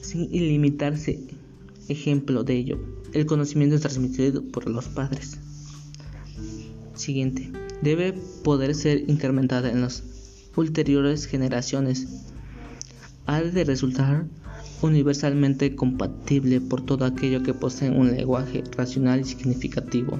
sin 0.00 0.32
ilimitarse. 0.32 1.20
Ejemplo 1.88 2.44
de 2.44 2.56
ello, 2.56 2.78
el 3.12 3.26
conocimiento 3.26 3.74
es 3.74 3.82
transmitido 3.82 4.42
por 4.42 4.68
los 4.68 4.86
padres. 4.86 5.38
Siguiente. 6.94 7.50
Debe 7.82 8.12
poder 8.44 8.74
ser 8.74 9.08
incrementada 9.08 9.70
en 9.70 9.80
las 9.80 10.04
ulteriores 10.54 11.26
generaciones. 11.26 12.06
Ha 13.26 13.40
de 13.40 13.64
resultar 13.64 14.26
universalmente 14.82 15.74
compatible 15.74 16.60
por 16.60 16.82
todo 16.82 17.04
aquello 17.04 17.42
que 17.42 17.54
posee 17.54 17.90
un 17.90 18.12
lenguaje 18.12 18.62
racional 18.76 19.20
y 19.20 19.24
significativo. 19.24 20.18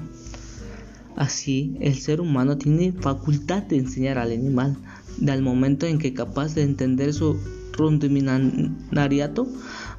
Así, 1.15 1.75
el 1.81 1.95
ser 1.95 2.21
humano 2.21 2.57
tiene 2.57 2.93
facultad 2.93 3.63
de 3.63 3.77
enseñar 3.77 4.17
al 4.17 4.31
animal, 4.31 4.77
del 5.17 5.41
momento 5.41 5.85
en 5.85 5.99
que 5.99 6.13
capaz 6.13 6.55
de 6.55 6.63
entender 6.63 7.13
su 7.13 7.37
rudimentariato 7.73 9.47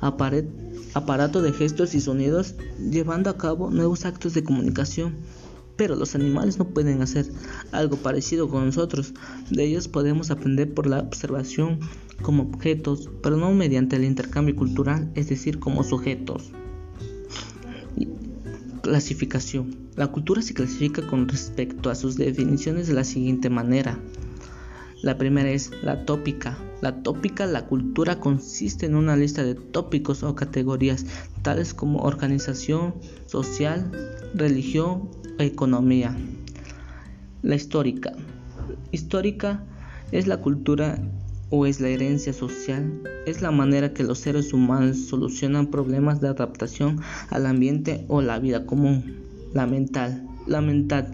aparato 0.01 1.43
de 1.43 1.53
gestos 1.53 1.95
y 1.95 2.01
sonidos, 2.01 2.55
llevando 2.79 3.31
a 3.31 3.37
cabo 3.37 3.71
nuevos 3.71 4.05
actos 4.05 4.35
de 4.35 4.43
comunicación. 4.43 5.17
Pero 5.77 5.97
los 5.97 6.15
animales 6.15 6.59
no 6.59 6.69
pueden 6.69 7.01
hacer 7.01 7.27
algo 7.73 7.97
parecido 7.97 8.49
con 8.49 8.67
nosotros. 8.67 9.15
De 9.51 9.65
ellos 9.65 9.89
podemos 9.89 10.31
aprender 10.31 10.73
por 10.73 10.87
la 10.87 11.01
observación 11.01 11.81
como 12.23 12.45
objetos, 12.45 13.11
pero 13.23 13.37
no 13.37 13.53
mediante 13.53 13.97
el 13.97 14.05
intercambio 14.05 14.57
cultural, 14.57 15.11
es 15.15 15.29
decir, 15.29 15.59
como 15.59 15.85
sujetos. 15.85 16.53
Clasificación. 18.83 19.77
La 19.95 20.09
cultura 20.09 20.43
se 20.43 20.55
clasifica 20.55 21.07
con 21.07 21.29
respecto 21.29 21.91
a 21.91 21.95
sus 21.95 22.17
definiciones 22.17 22.89
de 22.89 22.95
la 22.95 23.05
siguiente 23.05 23.51
manera. 23.51 23.99
La 25.03 25.19
primera 25.19 25.51
es 25.51 25.71
la 25.83 26.05
tópica. 26.05 26.57
La 26.81 27.03
tópica, 27.03 27.47
la 27.47 27.67
cultura 27.67 28.21
consiste 28.21 28.87
en 28.87 28.95
una 28.95 29.17
lista 29.17 29.45
de 29.45 29.55
tópicos 29.55 30.23
o 30.23 30.35
categorías, 30.35 31.07
tales 31.43 31.75
como 31.75 32.01
organización 32.01 32.95
social, 33.27 33.91
religión 34.35 35.11
o 35.39 35.43
economía. 35.43 36.17
La 37.43 37.57
histórica. 37.57 38.13
Histórica 38.93 39.65
es 40.13 40.27
la 40.27 40.37
cultura 40.37 41.03
o 41.55 41.67
es 41.67 41.81
la 41.81 41.91
herencia 41.91 42.33
social, 42.33 42.91
es 43.27 43.43
la 43.43 43.51
manera 43.51 43.93
que 43.93 44.05
los 44.05 44.19
seres 44.19 44.55
humanos 44.55 44.97
solucionan 44.97 45.67
problemas 45.67 46.23
de 46.23 46.29
adaptación 46.29 46.99
al 47.29 47.45
ambiente 47.45 48.07
o 48.09 48.23
la 48.23 48.39
vida 48.39 48.65
común. 48.65 49.17
La 49.53 49.67
mental. 49.67 50.27
La 50.47 50.63
mental. 50.63 51.13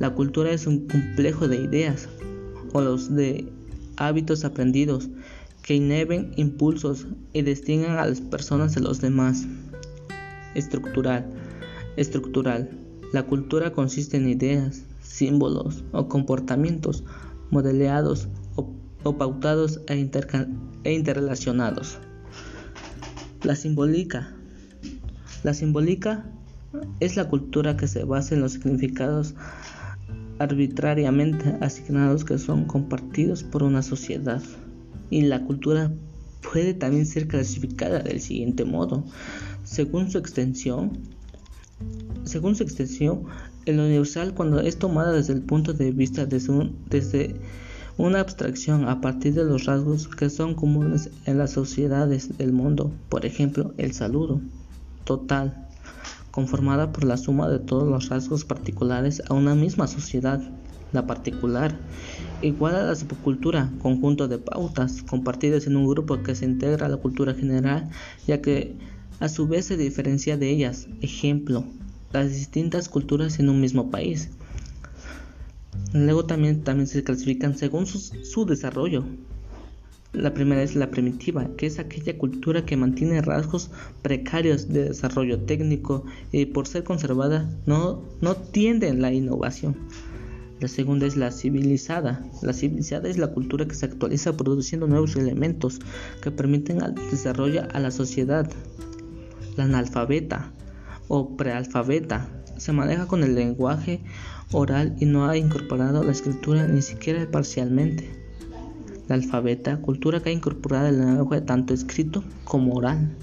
La 0.00 0.10
cultura 0.10 0.50
es 0.50 0.66
un 0.66 0.88
complejo 0.88 1.46
de 1.46 1.62
ideas, 1.62 2.08
o 2.72 2.80
los 2.80 3.14
de 3.14 3.48
hábitos 3.96 4.44
aprendidos 4.44 5.08
que 5.62 5.76
inhiben 5.76 6.32
impulsos 6.34 7.06
y 7.32 7.42
distinguen 7.42 7.92
a 7.92 8.06
las 8.06 8.20
personas 8.20 8.74
de 8.74 8.80
los 8.80 9.00
demás. 9.00 9.46
Estructural. 10.56 11.32
Estructural. 11.96 12.70
La 13.12 13.22
cultura 13.22 13.72
consiste 13.72 14.16
en 14.16 14.28
ideas, 14.28 14.82
símbolos 15.00 15.84
o 15.92 16.08
comportamientos 16.08 17.04
modeleados 17.52 18.26
o, 19.06 19.16
pautados 19.16 19.80
e, 19.88 20.10
e 20.84 20.92
interrelacionados. 20.92 21.98
La 23.42 23.56
simbólica. 23.56 24.34
La 25.44 25.54
simbólica 25.54 26.24
es 27.00 27.16
la 27.16 27.28
cultura 27.28 27.76
que 27.76 27.86
se 27.86 28.04
basa 28.04 28.34
en 28.34 28.40
los 28.40 28.52
significados 28.52 29.34
arbitrariamente 30.38 31.56
asignados 31.60 32.24
que 32.24 32.38
son 32.38 32.64
compartidos 32.64 33.42
por 33.42 33.62
una 33.62 33.82
sociedad. 33.82 34.42
Y 35.10 35.22
la 35.22 35.44
cultura 35.44 35.92
puede 36.52 36.74
también 36.74 37.06
ser 37.06 37.28
clasificada 37.28 38.00
del 38.00 38.20
siguiente 38.20 38.64
modo. 38.64 39.04
Según 39.64 40.10
su 40.10 40.18
extensión, 40.18 40.98
según 42.24 42.56
su 42.56 42.62
extensión, 42.62 43.24
el 43.66 43.80
universal 43.80 44.34
cuando 44.34 44.60
es 44.60 44.78
tomada 44.78 45.12
desde 45.12 45.32
el 45.32 45.42
punto 45.42 45.72
de 45.72 45.90
vista 45.90 46.26
de 46.26 46.40
desde 46.88 47.36
una 47.98 48.20
abstracción 48.20 48.88
a 48.88 49.00
partir 49.00 49.32
de 49.34 49.44
los 49.44 49.64
rasgos 49.64 50.06
que 50.08 50.28
son 50.28 50.54
comunes 50.54 51.10
en 51.24 51.38
las 51.38 51.52
sociedades 51.52 52.36
del 52.36 52.52
mundo, 52.52 52.92
por 53.08 53.24
ejemplo, 53.24 53.72
el 53.78 53.92
saludo 53.92 54.40
total, 55.04 55.66
conformada 56.30 56.92
por 56.92 57.04
la 57.04 57.16
suma 57.16 57.48
de 57.48 57.58
todos 57.58 57.88
los 57.88 58.10
rasgos 58.10 58.44
particulares 58.44 59.22
a 59.28 59.34
una 59.34 59.54
misma 59.54 59.86
sociedad, 59.86 60.42
la 60.92 61.06
particular, 61.06 61.78
igual 62.42 62.76
a 62.76 62.84
la 62.84 62.94
subcultura, 62.94 63.72
conjunto 63.80 64.28
de 64.28 64.38
pautas 64.38 65.02
compartidas 65.02 65.66
en 65.66 65.76
un 65.76 65.86
grupo 65.86 66.22
que 66.22 66.34
se 66.34 66.44
integra 66.44 66.86
a 66.86 66.90
la 66.90 66.98
cultura 66.98 67.32
general, 67.32 67.88
ya 68.26 68.42
que 68.42 68.76
a 69.20 69.28
su 69.30 69.48
vez 69.48 69.64
se 69.64 69.78
diferencia 69.78 70.36
de 70.36 70.50
ellas, 70.50 70.88
ejemplo, 71.00 71.64
las 72.12 72.30
distintas 72.30 72.90
culturas 72.90 73.38
en 73.38 73.48
un 73.48 73.60
mismo 73.60 73.90
país. 73.90 74.30
Luego 75.92 76.26
también, 76.26 76.62
también 76.62 76.86
se 76.86 77.04
clasifican 77.04 77.56
según 77.56 77.86
su, 77.86 78.46
desarrollo. 78.46 79.04
La 80.12 80.32
primera 80.34 80.62
es 80.62 80.74
la 80.74 80.90
primitiva, 80.90 81.48
que 81.56 81.66
es 81.66 81.78
aquella 81.78 82.16
cultura 82.16 82.64
que 82.64 82.76
mantiene 82.76 83.20
rasgos 83.20 83.70
precarios 84.02 84.68
de 84.68 84.84
desarrollo 84.84 85.40
técnico 85.40 86.04
y 86.32 86.46
por 86.46 86.66
ser 86.66 86.84
conservada 86.84 87.50
no, 87.66 88.02
no 88.20 88.34
tiende 88.34 88.88
en 88.88 89.02
la 89.02 89.12
innovación. 89.12 89.76
La 90.58 90.68
segunda 90.68 91.06
es 91.06 91.16
la 91.16 91.32
civilizada. 91.32 92.24
La 92.40 92.54
civilizada 92.54 93.10
es 93.10 93.18
la 93.18 93.28
cultura 93.28 93.66
que 93.66 93.74
se 93.74 93.84
actualiza 93.84 94.38
produciendo 94.38 94.86
nuevos 94.86 95.14
elementos 95.16 95.80
que 96.22 96.30
permiten 96.30 96.80
el 96.80 96.94
desarrollo 97.10 97.64
a 97.74 97.78
la 97.78 97.90
sociedad. 97.90 98.50
La 99.56 99.64
analfabeta 99.64 100.52
o 101.08 101.36
prealfabeta 101.36 102.28
se 102.56 102.72
maneja 102.72 103.06
con 103.06 103.22
el 103.22 103.34
lenguaje 103.34 104.00
oral 104.52 104.96
y 105.00 105.06
no 105.06 105.28
ha 105.28 105.36
incorporado 105.36 106.02
la 106.04 106.12
escritura 106.12 106.66
ni 106.66 106.82
siquiera 106.82 107.28
parcialmente. 107.30 108.08
La 109.08 109.14
alfabeta, 109.14 109.80
cultura 109.80 110.20
que 110.20 110.30
ha 110.30 110.32
incorporado 110.32 110.88
el 110.88 110.98
lenguaje 110.98 111.42
tanto 111.42 111.74
escrito 111.74 112.24
como 112.44 112.74
oral. 112.74 113.16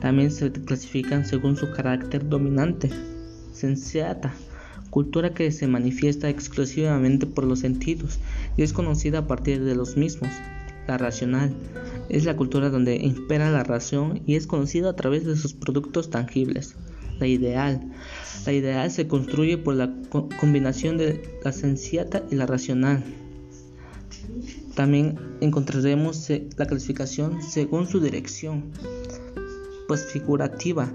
También 0.00 0.30
se 0.30 0.50
clasifican 0.50 1.26
según 1.26 1.56
su 1.56 1.70
carácter 1.72 2.28
dominante. 2.28 2.90
Sensata, 3.52 4.32
cultura 4.88 5.34
que 5.34 5.52
se 5.52 5.66
manifiesta 5.66 6.30
exclusivamente 6.30 7.26
por 7.26 7.44
los 7.44 7.60
sentidos 7.60 8.18
y 8.56 8.62
es 8.62 8.72
conocida 8.72 9.18
a 9.18 9.26
partir 9.26 9.64
de 9.64 9.74
los 9.74 9.96
mismos. 9.96 10.30
La 10.88 10.96
racional 10.96 11.52
es 12.08 12.24
la 12.24 12.36
cultura 12.36 12.70
donde 12.70 12.96
impera 12.96 13.50
la 13.50 13.62
razón 13.62 14.22
y 14.26 14.36
es 14.36 14.46
conocida 14.46 14.90
a 14.90 14.96
través 14.96 15.24
de 15.26 15.36
sus 15.36 15.52
productos 15.52 16.10
tangibles. 16.10 16.74
La 17.20 17.26
ideal. 17.26 17.80
La 18.46 18.52
ideal 18.52 18.90
se 18.90 19.06
construye 19.06 19.58
por 19.58 19.74
la 19.74 19.94
combinación 20.40 20.96
de 20.98 21.22
la 21.44 21.52
sensiata 21.52 22.24
y 22.30 22.34
la 22.34 22.46
racional. 22.46 23.04
También 24.74 25.18
encontraremos 25.40 26.28
la 26.56 26.66
clasificación 26.66 27.42
según 27.42 27.86
su 27.86 28.00
dirección. 28.00 28.64
Pues 29.86 30.06
figurativa 30.06 30.90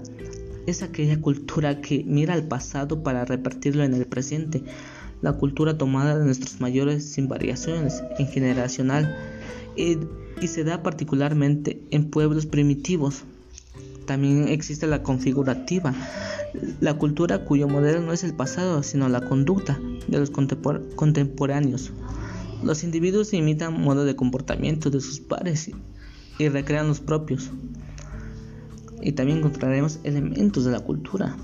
es 0.66 0.82
aquella 0.82 1.20
cultura 1.20 1.80
que 1.80 2.02
mira 2.04 2.34
al 2.34 2.48
pasado 2.48 3.02
para 3.02 3.24
repartirlo 3.24 3.84
en 3.84 3.94
el 3.94 4.06
presente. 4.06 4.62
La 5.22 5.32
cultura 5.32 5.78
tomada 5.78 6.18
de 6.18 6.24
nuestros 6.24 6.60
mayores 6.60 7.04
sin 7.04 7.28
variaciones 7.28 8.02
en 8.18 8.26
generacional 8.26 9.16
y, 9.76 9.98
se 10.46 10.64
da 10.64 10.82
particularmente 10.82 11.80
en 11.90 12.10
pueblos 12.10 12.46
primitivos. 12.46 13.24
También 14.06 14.48
existe 14.48 14.86
la 14.86 15.02
configurativa, 15.02 15.92
la 16.80 16.94
cultura 16.94 17.44
cuyo 17.44 17.68
modelo 17.68 18.00
no 18.00 18.12
es 18.12 18.24
el 18.24 18.34
pasado, 18.34 18.82
sino 18.82 19.08
la 19.08 19.20
conducta 19.20 19.78
de 20.06 20.18
los 20.18 20.30
contemporáneos. 20.30 21.92
Los 22.62 22.84
individuos 22.84 23.32
imitan 23.32 23.80
modo 23.80 24.04
de 24.04 24.16
comportamiento 24.16 24.90
de 24.90 25.00
sus 25.00 25.20
pares 25.20 25.70
y 26.38 26.48
recrean 26.48 26.88
los 26.88 27.00
propios. 27.00 27.50
Y 29.02 29.12
también 29.12 29.38
encontraremos 29.38 29.98
elementos 30.04 30.64
de 30.64 30.70
la 30.70 30.80
cultura, 30.80 31.36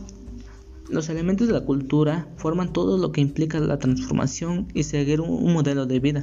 los 0.93 1.09
elementos 1.09 1.49
de 1.49 1.55
la 1.55 1.63
cultura 1.63 2.29
forman 2.37 2.73
todo 2.73 2.99
lo 2.99 3.13
que 3.13 3.23
implica 3.23 3.59
la 3.59 3.79
transformación 3.79 4.69
y 4.75 4.85
seguir 4.85 5.23
un, 5.23 5.53
modelo 5.53 5.87
de 5.87 6.01
vida. 6.01 6.23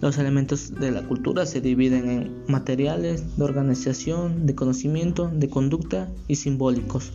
Los 0.00 0.18
elementos 0.18 0.74
de 0.74 0.90
la 0.90 1.02
cultura 1.02 1.46
se 1.46 1.60
dividen 1.60 2.10
en 2.10 2.44
materiales, 2.46 3.36
de 3.38 3.44
organización, 3.44 4.46
de 4.46 4.54
conocimiento, 4.54 5.30
de 5.32 5.48
conducta 5.48 6.08
y 6.28 6.36
simbólicos. 6.36 7.12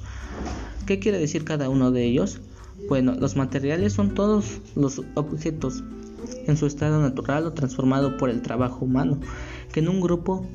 ¿Qué 0.88 1.00
quiere 1.00 1.20
decir 1.20 1.46
cada 1.46 1.70
uno 1.70 1.92
de 1.92 2.06
ellos? 2.06 2.40
Bueno, 2.90 3.16
los 3.20 3.36
materiales 3.36 3.94
son 3.94 4.16
todos 4.16 4.60
los 4.76 5.02
objetos 5.14 5.84
en 6.48 6.58
su 6.58 6.66
estado 6.66 7.00
natural 7.02 7.46
o 7.46 7.54
transformado 7.54 8.18
por 8.18 8.32
el 8.32 8.42
trabajo 8.42 8.84
humano, 8.84 9.20
que 9.72 9.80
en 9.80 9.90
un 9.90 10.02
grupo 10.02 10.48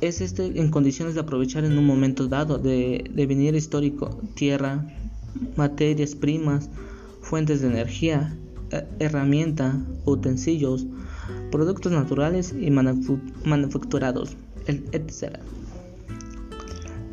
es 0.00 0.20
este 0.20 0.58
en 0.58 0.70
condiciones 0.70 1.14
de 1.14 1.20
aprovechar 1.20 1.64
en 1.64 1.78
un 1.78 1.86
momento 1.86 2.28
dado 2.28 2.58
de 2.58 3.04
devenir 3.14 3.54
histórico 3.54 4.20
tierra, 4.34 4.86
materias 5.56 6.14
primas, 6.14 6.68
fuentes 7.20 7.60
de 7.60 7.68
energía, 7.68 8.36
eh, 8.70 8.86
herramientas, 8.98 9.74
utensilios, 10.04 10.86
productos 11.50 11.92
naturales 11.92 12.54
y 12.58 12.70
manufacturados, 12.70 14.36
etc. 14.66 15.38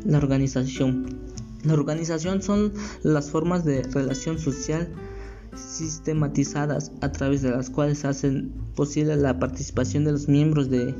La 0.04 0.18
organización. 0.18 1.18
La 1.62 1.74
organización 1.74 2.42
son 2.42 2.72
las 3.02 3.30
formas 3.30 3.64
de 3.64 3.82
relación 3.82 4.38
social 4.38 4.88
sistematizadas 5.54 6.92
a 7.00 7.12
través 7.12 7.42
de 7.42 7.50
las 7.50 7.68
cuales 7.68 8.04
hacen 8.04 8.52
posible 8.74 9.16
la 9.16 9.38
participación 9.38 10.04
de 10.04 10.12
los 10.12 10.28
miembros 10.28 10.70
de 10.70 10.94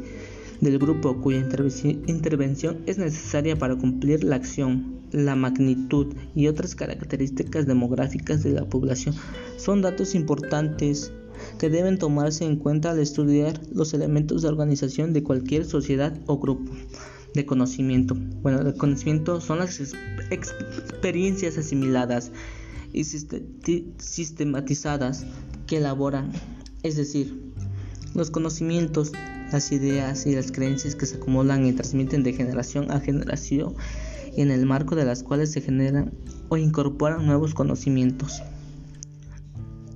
del 0.60 0.78
grupo 0.78 1.20
cuya 1.20 1.38
intervención 1.38 2.78
es 2.86 2.98
necesaria 2.98 3.56
para 3.56 3.76
cumplir 3.76 4.24
la 4.24 4.36
acción, 4.36 4.99
la 5.12 5.36
magnitud 5.36 6.14
y 6.34 6.48
otras 6.48 6.74
características 6.74 7.66
demográficas 7.66 8.42
de 8.42 8.50
la 8.50 8.64
población 8.64 9.14
son 9.56 9.82
datos 9.82 10.14
importantes 10.14 11.12
que 11.58 11.68
deben 11.70 11.98
tomarse 11.98 12.44
en 12.44 12.56
cuenta 12.56 12.90
al 12.90 12.98
estudiar 12.98 13.60
los 13.72 13.94
elementos 13.94 14.42
de 14.42 14.48
organización 14.48 15.12
de 15.12 15.22
cualquier 15.22 15.64
sociedad 15.64 16.12
o 16.26 16.38
grupo 16.38 16.72
de 17.34 17.46
conocimiento. 17.46 18.16
Bueno, 18.42 18.60
el 18.60 18.74
conocimiento 18.74 19.40
son 19.40 19.60
las 19.60 19.80
experiencias 20.30 21.56
asimiladas 21.58 22.32
y 22.92 23.04
sistematizadas 23.04 25.24
que 25.66 25.78
elaboran, 25.78 26.32
es 26.82 26.96
decir, 26.96 27.40
los 28.14 28.30
conocimientos 28.30 29.12
las 29.52 29.72
ideas 29.72 30.26
y 30.26 30.34
las 30.34 30.52
creencias 30.52 30.94
que 30.94 31.06
se 31.06 31.16
acumulan 31.16 31.66
y 31.66 31.72
transmiten 31.72 32.22
de 32.22 32.32
generación 32.32 32.90
a 32.90 33.00
generación 33.00 33.74
y 34.36 34.42
en 34.42 34.50
el 34.50 34.66
marco 34.66 34.96
de 34.96 35.04
las 35.04 35.22
cuales 35.22 35.52
se 35.52 35.60
generan 35.60 36.12
o 36.48 36.56
incorporan 36.56 37.26
nuevos 37.26 37.54
conocimientos. 37.54 38.42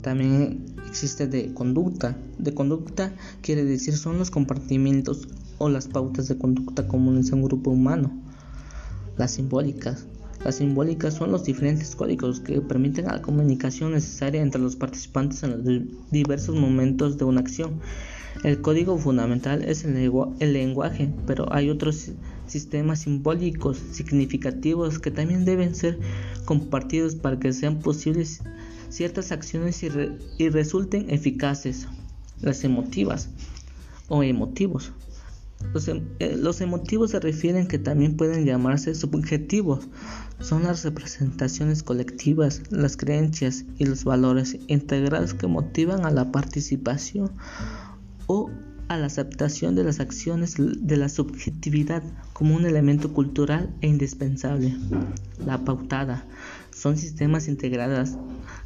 También 0.03 0.67
existe 0.89 1.27
de 1.27 1.53
conducta. 1.55 2.17
De 2.39 2.55
conducta 2.55 3.15
quiere 3.41 3.65
decir 3.65 3.97
son 3.97 4.19
los 4.19 4.31
compartimientos 4.31 5.29
o 5.59 5.69
las 5.69 5.89
pautas 5.89 6.29
de 6.29 6.39
conducta 6.39 6.87
comunes 6.89 7.29
en 7.29 7.37
un 7.37 7.45
grupo 7.45 7.71
humano. 7.71 8.13
Las 9.17 9.33
simbólicas. 9.33 10.07
Las 10.45 10.57
simbólicas 10.57 11.15
son 11.15 11.33
los 11.33 11.45
diferentes 11.45 11.97
códigos 11.97 12.41
que 12.41 12.61
permiten 12.61 13.07
la 13.07 13.23
comunicación 13.23 13.93
necesaria 13.93 14.43
entre 14.43 14.61
los 14.61 14.77
participantes 14.77 15.43
en 15.43 15.51
los 15.53 16.11
diversos 16.11 16.55
momentos 16.55 17.17
de 17.17 17.25
una 17.25 17.41
acción 17.41 17.81
el 18.43 18.61
código 18.61 18.99
fundamental 18.99 19.63
es 19.63 19.85
el, 19.85 19.95
lenguaje, 20.53 21.11
pero 21.27 21.51
hay 21.53 21.71
otros 21.71 22.11
sistemas 22.47 23.01
simbólicos 23.01 23.79
significativos 23.93 24.99
que 24.99 25.11
también 25.11 25.45
deben 25.45 25.75
ser 25.75 25.99
compartidos 26.45 27.15
para 27.15 27.39
que 27.39 27.53
sean 27.53 27.81
posibles 27.81 28.43
ciertas 28.89 29.33
acciones 29.33 29.83
y, 29.83 30.49
resulten 30.49 31.11
eficaces. 31.11 31.89
Las 32.41 32.65
emotivas 32.65 33.31
o 34.09 34.23
emotivos. 34.23 34.93
Los, 35.73 35.89
em, 35.89 36.03
eh, 36.19 36.37
los, 36.37 36.61
emotivos 36.61 37.13
se 37.13 37.21
refieren 37.21 37.67
que 37.67 37.79
también 37.79 38.17
pueden 38.17 38.45
llamarse 38.45 38.95
subjetivos. 38.95 39.89
Son 40.41 40.65
las 40.65 40.85
representaciones 40.85 41.83
colectivas, 41.83 42.61
las 42.71 42.97
creencias 42.97 43.65
y 43.79 43.87
los 43.87 44.05
valores 44.05 44.59
integrales 44.67 45.33
que 45.33 45.47
motivan 45.47 46.05
a 46.05 46.11
la 46.11 46.31
participación 46.33 47.31
o 48.27 48.51
a 48.89 48.97
la 48.97 49.07
aceptación 49.07 49.75
de 49.75 49.85
las 49.85 50.01
acciones 50.01 50.57
de 50.59 50.97
la 50.97 51.09
subjetividad 51.09 52.03
como 52.33 52.55
un 52.55 52.67
elemento 52.67 53.13
cultural 53.13 53.75
e 53.81 53.89
indispensable. 53.89 54.77
La 55.45 55.65
pautada 55.65 56.25
son 56.71 56.97
sistemas 56.97 57.49
integrados. 57.49 58.13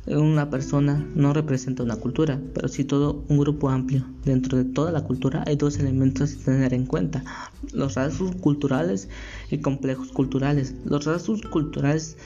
Una 0.07 0.49
persona 0.51 1.07
no 1.15 1.33
representa 1.35 1.83
una 1.83 1.97
cultura, 1.97 2.41
pero 2.55 2.69
sí 2.69 2.85
todo 2.85 3.25
un 3.29 3.39
grupo 3.39 3.69
amplio. 3.69 4.05
Dentro 4.25 4.57
de 4.57 4.65
toda 4.65 4.91
la 4.91 5.05
cultura 5.05 5.45
hay 5.47 5.57
dos 5.57 5.79
elementos 5.79 6.35
a 6.35 6.45
tener 6.45 6.75
en 6.75 6.87
cuenta, 6.87 7.25
los 7.73 7.95
rasgos 7.95 8.35
culturales 8.37 9.09
y 9.51 9.59
complejos 9.59 10.09
culturales. 10.09 10.75
Los 10.85 11.05
rasgos 11.05 11.43
culturales 11.43 12.17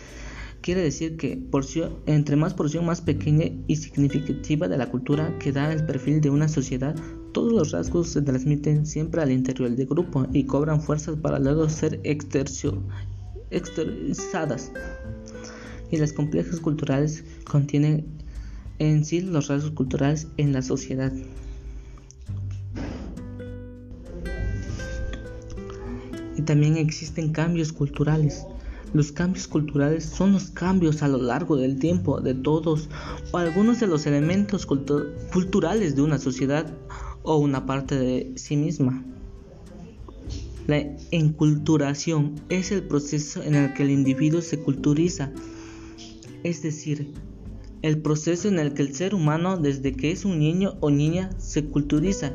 quiere 0.60 0.80
decir 0.80 1.16
que 1.16 1.36
porción, 1.36 1.94
entre 2.06 2.36
más 2.36 2.54
porción 2.54 2.86
más 2.86 3.00
pequeña 3.00 3.46
y 3.66 3.76
significativa 3.76 4.68
de 4.68 4.78
la 4.78 4.90
cultura 4.90 5.36
que 5.38 5.52
da 5.52 5.72
el 5.72 5.84
perfil 5.84 6.20
de 6.20 6.30
una 6.30 6.48
sociedad, 6.48 6.94
todos 7.32 7.52
los 7.52 7.72
rasgos 7.72 8.08
se 8.08 8.22
transmiten 8.22 8.86
siempre 8.86 9.20
al 9.22 9.30
interior 9.30 9.70
del 9.70 9.86
grupo 9.86 10.26
y 10.32 10.44
cobran 10.44 10.80
fuerzas 10.80 11.16
para 11.16 11.38
luego 11.38 11.68
ser 11.68 12.00
exteriorizadas. 12.04 14.72
Y 15.90 15.96
las 15.96 16.12
complejas 16.12 16.60
culturales 16.60 17.24
contienen 17.50 18.06
en 18.78 19.04
sí 19.04 19.20
los 19.20 19.48
rasgos 19.48 19.72
culturales 19.72 20.28
en 20.36 20.52
la 20.52 20.62
sociedad. 20.62 21.12
Y 26.36 26.42
también 26.42 26.76
existen 26.76 27.32
cambios 27.32 27.72
culturales. 27.72 28.46
Los 28.94 29.12
cambios 29.12 29.48
culturales 29.48 30.04
son 30.04 30.34
los 30.34 30.50
cambios 30.50 31.02
a 31.02 31.08
lo 31.08 31.16
largo 31.18 31.56
del 31.56 31.78
tiempo 31.78 32.20
de 32.20 32.34
todos 32.34 32.90
o 33.30 33.38
algunos 33.38 33.80
de 33.80 33.86
los 33.86 34.04
elementos 34.06 34.66
culturales 34.66 35.96
de 35.96 36.02
una 36.02 36.18
sociedad 36.18 36.70
o 37.22 37.36
una 37.36 37.66
parte 37.66 37.98
de 37.98 38.32
sí 38.36 38.56
misma. 38.56 39.04
La 40.66 40.78
enculturación 41.10 42.34
es 42.48 42.70
el 42.70 42.84
proceso 42.84 43.42
en 43.42 43.54
el 43.54 43.74
que 43.74 43.82
el 43.82 43.90
individuo 43.90 44.42
se 44.42 44.60
culturiza, 44.60 45.32
es 46.44 46.62
decir, 46.62 47.12
el 47.82 48.00
proceso 48.00 48.48
en 48.48 48.60
el 48.60 48.74
que 48.74 48.82
el 48.82 48.94
ser 48.94 49.14
humano 49.14 49.56
desde 49.56 49.92
que 49.92 50.12
es 50.12 50.24
un 50.24 50.38
niño 50.38 50.74
o 50.80 50.90
niña 50.90 51.30
se 51.38 51.64
culturiza 51.64 52.32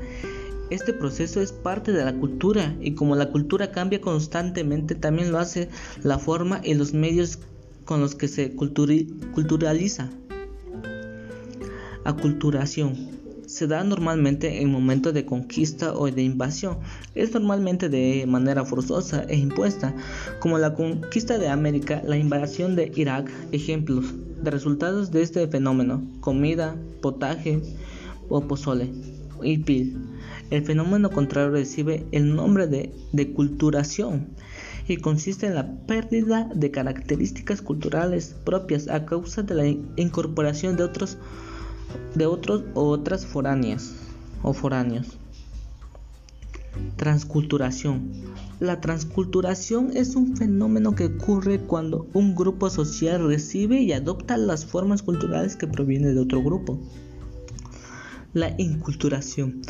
este 0.70 0.92
proceso 0.92 1.40
es 1.40 1.54
parte 1.54 1.94
de 1.94 2.04
la 2.04 2.14
cultura 2.14 2.76
y 2.82 2.94
como 2.94 3.16
la 3.16 3.30
cultura 3.32 3.72
cambia 3.72 4.02
constantemente, 4.02 4.96
también 4.96 5.32
lo 5.32 5.40
hace 5.40 5.70
la 6.04 6.20
forma 6.20 6.60
y 6.62 6.74
los 6.74 6.94
medios 6.94 7.40
con 7.86 8.02
los 8.02 8.16
que 8.16 8.28
se 8.28 8.54
culturaliza. 8.54 10.10
Aculturación 12.04 13.17
se 13.48 13.66
da 13.66 13.84
normalmente 13.84 14.62
en 14.62 14.70
momentos 14.70 15.14
de 15.14 15.26
conquista 15.26 15.94
o 15.94 16.12
de 16.12 16.22
invasión. 16.22 16.78
Es 17.16 17.34
normalmente 17.34 17.90
de 17.90 18.26
manera 18.28 18.66
forzosa 18.66 19.24
e 19.30 19.38
impuesta, 19.38 19.96
como 20.40 20.58
la 20.58 20.74
conquista 20.74 21.38
de 21.38 21.48
América, 21.48 22.04
la 22.06 22.18
invasión 22.18 22.76
de 22.76 22.92
Irak. 22.96 23.32
Ejemplos 23.52 24.14
de 24.44 24.52
resultados 24.52 25.12
de 25.12 25.22
este 25.22 25.48
fenómeno: 25.48 26.04
comida, 26.20 26.76
potaje 27.02 27.62
o 28.30 28.42
pozole 28.42 28.92
y 29.42 29.58
pil. 29.60 29.98
El 30.50 30.64
fenómeno 30.64 31.10
contrario 31.10 31.52
recibe 31.52 32.06
el 32.12 32.36
nombre 32.36 32.68
de 32.68 32.94
deculturación 33.14 34.28
y 34.88 34.98
consiste 34.98 35.48
en 35.48 35.56
la 35.56 35.74
pérdida 35.86 36.50
de 36.54 36.72
características 36.72 37.62
culturales 37.62 38.36
propias 38.46 38.88
a 38.88 39.06
causa 39.06 39.44
de 39.44 39.56
la 39.56 39.68
incorporación 39.98 40.78
de 40.78 40.84
otros 40.84 41.18
de 42.16 42.26
otros 42.26 42.64
o 42.74 42.90
otras 42.90 43.26
foráneas 43.26 43.94
o 44.44 44.54
foráneos. 44.54 45.18
Transculturación. 46.96 48.12
La 48.60 48.82
transculturación 48.82 49.92
es 49.96 50.16
un 50.16 50.36
fenómeno 50.36 50.96
que 50.96 51.06
ocurre 51.06 51.60
cuando 51.60 52.08
un 52.14 52.36
grupo 52.36 52.70
social 52.70 53.28
recibe 53.28 53.82
y 53.82 53.94
adopta 53.94 54.38
las 54.38 54.66
formas 54.66 55.02
culturales 55.02 55.56
que 55.56 55.68
provienen 55.68 56.16
de 56.16 56.22
otro 56.22 56.44
grupo. 56.44 56.80
La 58.34 58.54
inculturación 58.60 59.62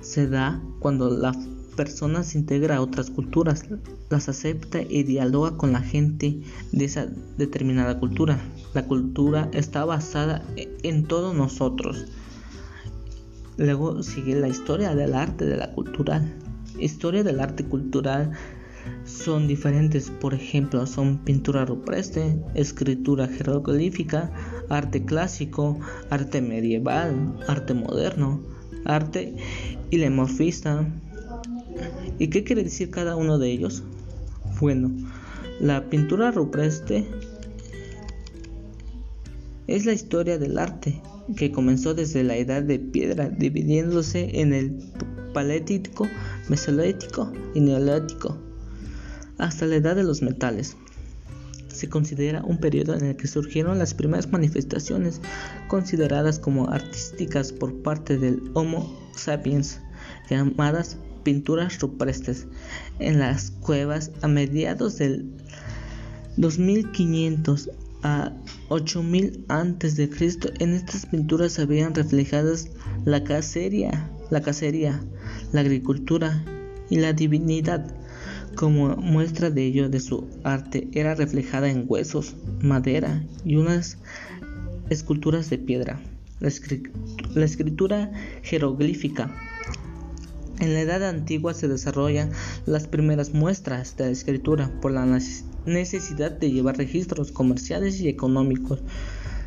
se 0.00 0.26
da 0.26 0.60
cuando 0.80 1.10
la 1.10 1.32
persona 1.80 2.22
se 2.24 2.36
integra 2.36 2.76
a 2.76 2.82
otras 2.82 3.08
culturas, 3.08 3.64
las 4.10 4.28
acepta 4.28 4.82
y 4.82 5.02
dialoga 5.02 5.56
con 5.56 5.72
la 5.72 5.80
gente 5.80 6.42
de 6.72 6.84
esa 6.84 7.06
determinada 7.38 7.98
cultura. 7.98 8.38
La 8.74 8.84
cultura 8.84 9.48
está 9.54 9.86
basada 9.86 10.44
en 10.56 11.04
todos 11.04 11.34
nosotros. 11.34 12.04
Luego 13.56 14.02
sigue 14.02 14.38
la 14.38 14.48
historia 14.48 14.94
del 14.94 15.14
arte 15.14 15.46
de 15.46 15.56
la 15.56 15.72
cultural. 15.72 16.30
Historia 16.78 17.24
del 17.24 17.40
arte 17.40 17.64
cultural 17.64 18.32
son 19.04 19.48
diferentes, 19.48 20.10
por 20.10 20.34
ejemplo, 20.34 20.86
son 20.86 21.24
pintura 21.24 21.64
rupestre, 21.64 22.36
escritura 22.54 23.26
jeroglífica, 23.26 24.30
arte 24.68 25.02
clásico, 25.02 25.80
arte 26.10 26.42
medieval, 26.42 27.38
arte 27.48 27.72
moderno, 27.72 28.42
arte 28.84 29.34
ilemorfista. 29.88 30.86
¿Y 32.20 32.28
qué 32.28 32.44
quiere 32.44 32.62
decir 32.62 32.90
cada 32.90 33.16
uno 33.16 33.38
de 33.38 33.50
ellos? 33.50 33.82
Bueno, 34.60 34.92
la 35.58 35.88
pintura 35.88 36.30
rupestre 36.30 37.06
es 39.66 39.86
la 39.86 39.94
historia 39.94 40.36
del 40.38 40.58
arte 40.58 41.00
que 41.34 41.50
comenzó 41.50 41.94
desde 41.94 42.22
la 42.22 42.36
edad 42.36 42.62
de 42.62 42.78
piedra, 42.78 43.30
dividiéndose 43.30 44.40
en 44.40 44.52
el 44.52 44.76
paleolítico, 45.32 46.06
mesolítico 46.50 47.32
y 47.54 47.60
neolítico, 47.60 48.36
hasta 49.38 49.64
la 49.64 49.76
edad 49.76 49.96
de 49.96 50.02
los 50.04 50.20
metales 50.20 50.76
se 51.72 51.88
considera 51.88 52.42
un 52.42 52.58
periodo 52.58 52.94
en 52.94 53.06
el 53.06 53.16
que 53.16 53.28
surgieron 53.28 53.78
las 53.78 53.94
primeras 53.94 54.30
manifestaciones 54.30 55.22
consideradas 55.68 56.38
como 56.38 56.68
artísticas 56.68 57.52
por 57.52 57.80
parte 57.80 58.18
del 58.18 58.42
Homo 58.52 58.94
sapiens, 59.16 59.80
llamadas 60.28 60.98
pinturas 61.30 61.78
rupestres, 61.78 62.48
en 62.98 63.20
las 63.20 63.52
cuevas 63.52 64.10
a 64.20 64.26
mediados 64.26 64.98
del 64.98 65.30
2500 66.36 67.70
a 68.02 68.32
8000 68.68 69.44
antes 69.46 69.94
de 69.94 70.10
Cristo. 70.10 70.50
En 70.58 70.74
estas 70.74 71.06
pinturas 71.06 71.60
habían 71.60 71.94
reflejadas 71.94 72.68
la 73.04 73.22
cacería, 73.22 74.10
la 74.30 74.42
cacería, 74.42 75.00
la 75.52 75.60
agricultura 75.60 76.44
y 76.88 76.96
la 76.96 77.12
divinidad. 77.12 77.86
Como 78.56 78.96
muestra 78.96 79.50
de 79.50 79.66
ello 79.66 79.88
de 79.88 80.00
su 80.00 80.26
arte 80.42 80.88
era 80.90 81.14
reflejada 81.14 81.70
en 81.70 81.84
huesos, 81.86 82.34
madera 82.60 83.24
y 83.44 83.54
unas 83.54 83.98
esculturas 84.88 85.48
de 85.48 85.58
piedra. 85.58 86.00
La, 86.40 87.44
escritura 87.44 88.10
jeroglífica. 88.42 89.30
En 90.60 90.74
la 90.74 90.82
Edad 90.82 91.02
Antigua 91.08 91.54
se 91.54 91.68
desarrollan 91.68 92.32
las 92.66 92.86
primeras 92.86 93.32
muestras 93.32 93.96
de 93.96 94.04
la 94.04 94.10
escritura 94.10 94.70
por 94.82 94.92
la 94.92 95.06
necesidad 95.64 96.32
de 96.32 96.50
llevar 96.50 96.76
registros 96.76 97.32
comerciales 97.32 97.98
y 98.00 98.08
económicos. 98.08 98.80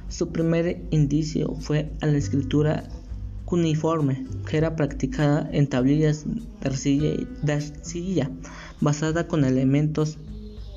Su 0.09 0.31
primer 0.31 0.81
indicio 0.89 1.55
fue 1.59 1.91
a 2.01 2.07
la 2.07 2.17
escritura 2.17 2.89
cuneiforme, 3.45 4.25
que 4.49 4.57
era 4.57 4.75
practicada 4.75 5.47
en 5.51 5.67
tablillas 5.67 6.25
de 6.25 7.53
arcilla, 7.53 8.31
basada 8.81 9.27
con 9.27 9.45
elementos 9.45 10.17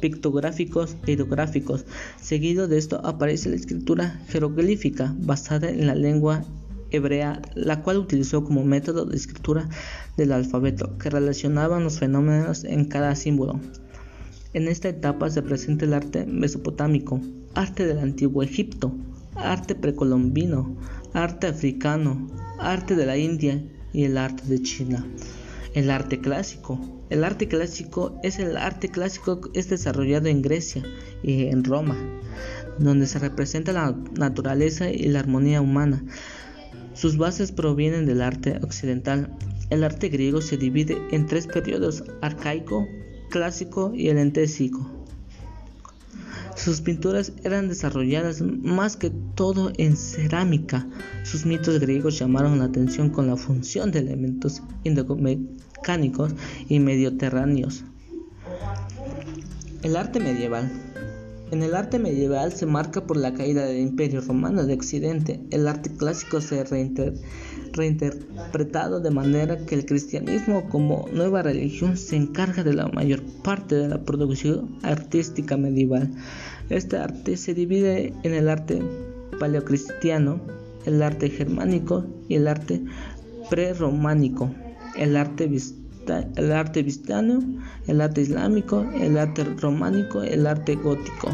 pictográficos 0.03 0.99
e 1.07 1.13
hidrográficos. 1.13 1.87
Seguido 2.21 2.69
de 2.69 2.77
esto 2.77 3.01
aparece 3.07 3.49
la 3.49 3.57
escritura 3.57 4.21
jeroglífica, 4.29 5.15
basada 5.19 5.71
en 5.71 5.87
la 5.87 5.95
lengua 5.95 6.45
hebrea, 6.97 7.41
la 7.55 7.83
cual 7.83 7.99
utilizó 7.99 8.45
como 8.45 8.65
método 8.65 9.05
de 9.05 9.17
escritura 9.17 9.69
del 10.17 10.33
alfabeto, 10.33 10.99
que 10.99 11.11
relacionaba 11.11 11.81
los 11.81 11.99
fenómenos 11.99 12.65
en 12.65 12.87
cada 12.87 13.15
símbolo. 13.15 13.61
En 14.53 14.69
esta 14.69 14.89
etapa 14.89 15.29
se 15.31 15.43
presenta 15.43 15.85
el 15.85 15.95
arte 15.95 16.27
mesopotámico, 16.27 17.21
arte 17.55 17.87
del 17.87 17.99
antiguo 17.99 18.43
Egipto, 18.43 18.95
arte 19.35 19.75
precolombino, 19.75 20.77
arte 21.13 21.47
africano, 21.47 22.27
arte 22.59 22.97
de 22.97 23.07
la 23.07 23.17
India 23.17 23.63
y 23.93 24.05
el 24.05 24.17
arte 24.19 24.45
de 24.47 24.63
China. 24.63 25.07
El 25.75 25.91
arte 25.91 26.21
clásico. 26.21 26.81
El 27.11 27.23
arte 27.23 27.49
clásico 27.49 28.19
es 28.23 28.39
el 28.39 28.57
arte 28.57 28.89
clásico 28.89 29.41
es 29.55 29.69
desarrollado 29.69 30.27
en 30.27 30.43
Grecia 30.43 30.83
y 31.23 31.47
en 31.47 31.63
Roma, 31.63 31.97
donde 32.79 33.07
se 33.07 33.19
representa 33.19 33.73
la 33.73 33.95
naturaleza 34.19 34.91
y 34.91 35.05
la 35.05 35.21
armonía 35.21 35.61
humana. 35.61 36.03
Sus 36.97 37.19
bases 37.19 37.53
provienen 37.53 38.07
del 38.07 38.23
arte 38.23 38.59
occidental. 38.63 39.37
El 39.69 39.85
arte 39.85 40.09
griego 40.09 40.41
se 40.41 40.57
divide 40.57 40.97
en 41.11 41.27
tres 41.27 41.47
periodos: 41.47 42.05
arcaico, 42.23 42.89
clásico 43.29 43.93
y 43.95 44.09
helentésico. 44.09 44.91
Sus 46.57 46.81
pinturas 46.81 47.33
eran 47.45 47.69
desarrolladas 47.69 48.41
más 48.41 48.97
que 48.97 49.11
todo 49.11 49.73
en 49.77 49.95
cerámica. 49.95 50.87
Sus 51.23 51.45
mitos 51.45 51.79
griegos 51.81 52.19
llamaron 52.19 52.59
la 52.59 52.65
atención 52.65 53.11
con 53.11 53.27
la 53.27 53.37
función 53.37 53.93
de 53.93 53.99
elementos 53.99 54.63
mecánicos 55.19 56.33
y 56.69 56.81
mediterráneos. 56.81 57.85
El 59.83 59.97
arte 59.97 60.19
medieval. 60.19 60.86
En 61.53 61.63
el 61.63 61.77
arte 61.77 62.01
medieval 62.01 62.53
se 62.53 62.67
marca 62.67 63.07
por 63.07 63.17
la 63.17 63.33
caída 63.33 63.65
del 63.65 63.79
Imperio 63.79 64.21
Romano 64.21 64.65
de 64.65 64.75
Occidente. 64.75 65.41
El 65.51 65.69
arte 65.69 65.91
clásico 65.97 66.41
se 66.41 66.65
reinter 66.65 67.15
reinterpretado 67.73 69.01
de 69.01 69.11
manera 69.11 69.65
que 69.65 69.77
el 69.77 69.87
cristianismo 69.87 70.69
como 70.69 71.07
nueva 71.13 71.43
religión 71.43 71.97
se 71.97 72.17
encarga 72.17 72.65
de 72.65 72.75
la 72.75 72.89
mayor 72.89 73.23
parte 73.45 73.77
de 73.77 73.89
la 73.89 74.03
producción 74.03 74.77
artística 74.83 75.57
medieval. 75.57 76.11
Este 76.69 76.97
arte 76.97 77.37
se 77.37 77.55
divide 77.55 78.13
en 78.25 78.35
el 78.35 78.49
arte 78.49 78.83
paleocristiano, 79.39 80.41
el 80.85 81.01
arte 81.01 81.31
germánico 81.31 82.07
y 82.29 82.35
el 82.35 82.49
arte 82.49 82.83
prerománico, 83.51 84.53
el 84.97 85.17
arte 85.17 85.47
el 86.37 86.53
arte 86.53 86.85
el 87.87 88.01
arte 88.01 88.21
islámico, 88.21 88.87
el 88.95 89.19
arte 89.19 89.45
románico, 89.45 90.23
el 90.23 90.47
arte 90.47 90.75
gótico. 90.77 91.31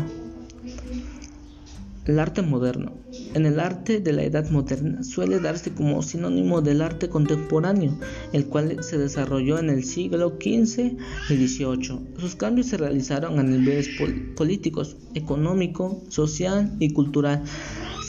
El 2.05 2.19
arte 2.19 2.43
moderno. 2.43 2.93
En 3.35 3.47
el 3.47 3.61
arte 3.61 4.01
de 4.01 4.13
la 4.13 4.25
edad 4.25 4.51
moderna 4.51 5.05
suele 5.05 5.39
darse 5.39 5.73
como 5.73 6.03
sinónimo 6.03 6.61
del 6.61 6.83
arte 6.83 7.09
contemporáneo, 7.09 7.97
el 8.33 8.47
cual 8.47 8.83
se 8.83 8.99
desarrolló 8.99 9.59
en 9.59 9.71
el 9.71 9.85
siglo 9.85 10.31
XV 10.31 10.97
y 11.31 11.47
XVIII. 11.47 12.01
Sus 12.19 12.35
cambios 12.35 12.67
se 12.67 12.77
realizaron 12.77 13.39
a 13.39 13.45
niveles 13.45 13.89
políticos, 14.37 14.97
económico, 15.15 16.03
social 16.09 16.75
y 16.81 16.93
cultural. 16.93 17.45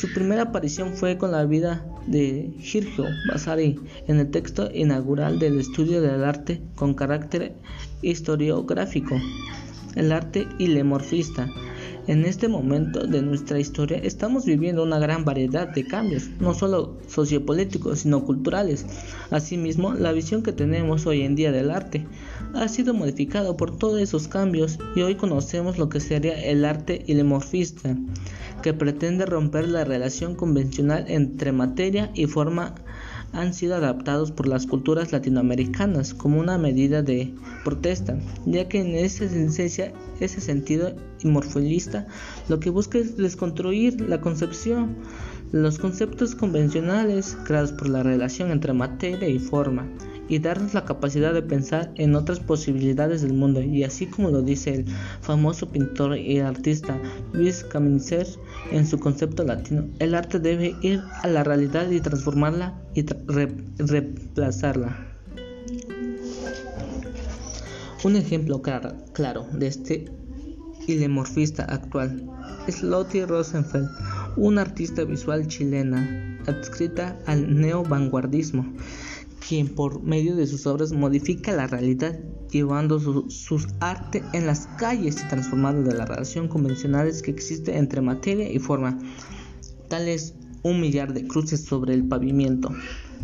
Su 0.04 0.12
primera 0.12 0.42
aparición 0.42 0.96
fue 0.96 1.18
con 1.18 1.32
la 1.32 1.46
vida 1.46 1.86
de 2.08 2.52
Giorgio 2.60 3.06
Vasari 3.26 3.80
en 4.06 4.20
el 4.20 4.32
texto 4.32 4.70
inaugural 4.74 5.40
del 5.40 5.58
estudio 5.58 6.02
del 6.02 6.26
arte 6.26 6.62
con 6.76 6.94
carácter 6.94 7.54
historiográfico, 8.02 9.16
el 9.96 10.12
arte 10.12 10.46
ilemorfista. 10.60 11.50
En 12.08 12.26
este 12.26 12.50
momento 12.50 13.08
de 13.08 13.22
nuestra 13.22 13.62
historia 13.62 13.98
estamos 13.98 14.44
viviendo 14.44 14.84
una 14.84 15.00
gran 15.00 15.24
variedad 15.24 15.70
de 15.70 15.88
cambios, 15.88 16.28
no 16.42 16.54
solo 16.54 16.98
sociopolíticos, 17.08 18.00
sino 18.00 18.26
culturales. 18.26 18.86
Asimismo, 19.32 19.94
la 19.94 20.12
visión 20.12 20.44
que 20.44 20.52
tenemos 20.52 21.08
hoy 21.08 21.22
en 21.22 21.36
día 21.36 21.54
del 21.54 21.72
arte 21.72 22.06
ha 22.54 22.68
sido 22.68 22.94
modificada 22.94 23.58
por 23.58 23.78
todos 23.78 24.00
esos 24.00 24.28
cambios 24.28 24.80
y 24.96 25.02
hoy 25.02 25.16
conocemos 25.16 25.78
lo 25.78 25.90
que 25.90 26.00
sería 26.00 26.40
el 26.40 26.66
arte 26.66 27.04
ilemorfista, 27.08 27.96
que 28.62 28.74
pretende 28.74 29.26
romper 29.26 29.68
la 29.68 29.84
relación 29.84 30.36
convencional 30.36 31.06
entre 31.08 31.52
materia 31.52 32.12
y 32.14 32.28
forma 32.28 32.76
han 33.34 33.54
sido 33.54 33.76
adaptados 33.76 34.32
por 34.32 34.48
las 34.48 34.68
culturas 34.68 35.12
latinoamericanas 35.12 36.14
como 36.14 36.40
una 36.40 36.60
medida 36.60 37.02
de 37.02 37.34
protesta, 37.64 38.18
ya 38.46 38.70
que 38.70 38.80
en 38.80 38.96
esencia, 38.96 39.92
ese 40.20 40.40
sentido 40.40 40.96
morfolista 41.24 42.06
lo 42.48 42.60
que 42.60 42.70
busca 42.70 43.00
es 43.00 43.18
desconstruir 43.18 44.00
la 44.02 44.22
concepción, 44.22 44.98
los 45.52 45.80
conceptos 45.80 46.36
convencionales 46.36 47.36
creados 47.44 47.72
por 47.72 47.90
la 47.90 48.04
relación 48.04 48.52
entre 48.52 48.74
materia 48.74 49.28
y 49.28 49.40
forma 49.40 49.88
y 50.34 50.40
darnos 50.40 50.74
la 50.74 50.84
capacidad 50.84 51.32
de 51.32 51.44
pensar 51.44 51.92
en 51.96 52.16
otras 52.16 52.40
posibilidades 52.40 53.22
del 53.22 53.34
mundo. 53.34 53.62
Y 53.62 53.84
así 53.84 54.08
como 54.08 54.32
lo 54.32 54.42
dice 54.42 54.74
el 54.74 54.86
famoso 55.22 55.70
pintor 55.70 56.18
y 56.18 56.40
artista 56.40 57.00
Luis 57.34 57.64
Camincer 57.64 58.26
en 58.72 58.88
su 58.88 59.00
concepto 59.00 59.44
latino, 59.44 59.86
el 60.00 60.16
arte 60.16 60.40
debe 60.40 60.76
ir 60.82 61.04
a 61.22 61.28
la 61.28 61.44
realidad 61.44 61.88
y 61.92 62.02
transformarla 62.02 62.82
y 62.96 63.06
reemplazarla. 63.78 65.08
Un 68.04 68.16
ejemplo 68.16 68.64
claro, 68.64 68.96
claro 69.14 69.46
de 69.54 69.68
este 69.68 70.06
ilemorfista 70.88 71.64
actual 71.66 72.28
es 72.68 72.82
Lottie 72.82 73.28
Rosenfeld, 73.28 73.88
una 74.36 74.62
artista 74.62 75.04
visual 75.04 75.48
chilena 75.48 76.40
adscrita 76.48 77.20
al 77.28 77.62
neovanguardismo 77.62 78.66
quien 79.48 79.68
por 79.68 80.02
medio 80.02 80.36
de 80.36 80.48
sus 80.48 80.66
obras 80.68 80.92
modifica 80.94 81.52
la 81.52 81.68
realidad, 81.68 82.20
llevando 82.50 83.00
su, 83.00 83.30
sus 83.30 83.68
arte 83.80 84.24
en 84.34 84.48
las 84.48 84.68
calles 84.78 85.22
y 85.22 85.28
transformando 85.28 85.90
de 85.90 85.98
la 85.98 86.06
relación 86.06 86.48
convencionales 86.48 87.22
que 87.22 87.32
existe 87.32 87.78
entre 87.78 88.02
materia 88.02 88.52
y 88.52 88.60
forma. 88.60 88.98
Tal 89.90 90.08
es 90.08 90.36
un 90.64 90.80
millar 90.80 91.14
de 91.14 91.28
cruces 91.28 91.66
sobre 91.66 91.94
el 91.94 92.08
pavimento, 92.08 92.70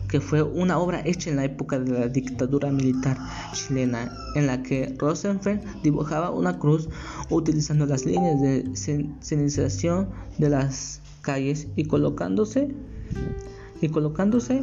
que 0.09 0.19
fue 0.19 0.41
una 0.41 0.77
obra 0.77 1.01
hecha 1.05 1.29
en 1.29 1.37
la 1.37 1.45
época 1.45 1.79
de 1.79 1.91
la 1.91 2.07
dictadura 2.07 2.71
militar 2.71 3.17
chilena, 3.53 4.11
en 4.35 4.47
la 4.47 4.61
que 4.61 4.93
Rosenfeld 4.97 5.61
dibujaba 5.83 6.31
una 6.31 6.59
cruz 6.59 6.89
utilizando 7.29 7.85
las 7.85 8.05
líneas 8.05 8.41
de 8.41 8.69
señalización 9.21 10.09
de 10.37 10.49
las 10.49 11.01
calles 11.21 11.67
y 11.75 11.85
colocándose 11.85 12.73
y 13.81 13.89
colocándose 13.89 14.61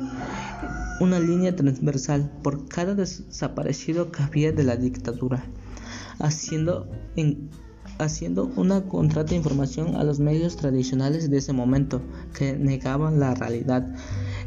una 1.01 1.21
línea 1.21 1.55
transversal 1.55 2.31
por 2.43 2.69
cada 2.69 2.95
desaparecido 2.95 4.11
que 4.11 4.23
había 4.23 4.53
de 4.53 4.65
la 4.65 4.77
dictadura, 4.77 5.45
haciendo, 6.19 6.89
haciendo 7.99 8.51
una 8.57 8.85
contrata 8.85 9.35
información 9.35 9.97
a 9.97 10.05
los 10.05 10.21
medios 10.21 10.57
tradicionales 10.57 11.31
de 11.31 11.39
ese 11.39 11.53
momento 11.53 12.01
que 12.37 12.57
negaban 12.57 13.21
la 13.21 13.35
realidad 13.35 13.95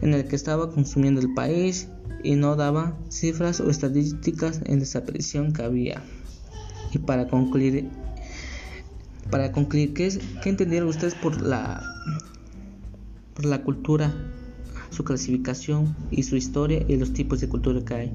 en 0.02 0.14
el 0.14 0.28
que 0.28 0.36
estaba 0.36 0.72
consumiendo 0.72 1.22
el 1.22 1.34
país 1.34 1.90
y 2.24 2.36
no 2.36 2.56
daba 2.56 2.98
cifras 3.10 3.60
o 3.60 3.70
estadísticas 3.70 4.62
en 4.66 4.80
desaparición 4.80 5.54
que 5.54 5.64
había. 5.64 6.02
Y 6.92 6.98
para 6.98 7.28
concluir, 7.28 7.90
para 9.30 9.52
concluir, 9.52 9.94
¿qué, 9.94 10.20
qué 10.42 10.50
entendieron 10.50 10.90
ustedes 10.90 11.14
por 11.14 11.40
la, 11.42 11.84
por 13.36 13.46
la 13.46 13.62
cultura 13.62 14.12
su 15.00 15.06
clasificación 15.06 15.96
y 16.12 16.24
su 16.24 16.36
historia 16.36 16.84
y 16.90 16.98
los 16.98 17.14
tipos 17.14 17.40
de 17.40 17.48
cultura 17.48 17.80
que 17.86 17.94
hay. 17.94 18.12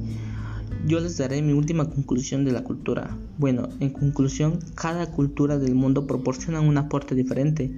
Yo 0.86 1.00
les 1.00 1.16
daré 1.16 1.40
mi 1.40 1.54
última 1.54 1.88
conclusión 1.88 2.44
de 2.44 2.52
la 2.52 2.62
cultura. 2.62 3.16
Bueno, 3.38 3.70
en 3.80 3.88
conclusión, 3.88 4.58
cada 4.74 5.10
cultura 5.10 5.58
del 5.58 5.74
mundo 5.74 6.06
proporciona 6.06 6.60
un 6.60 6.76
aporte 6.76 7.14
diferente. 7.14 7.72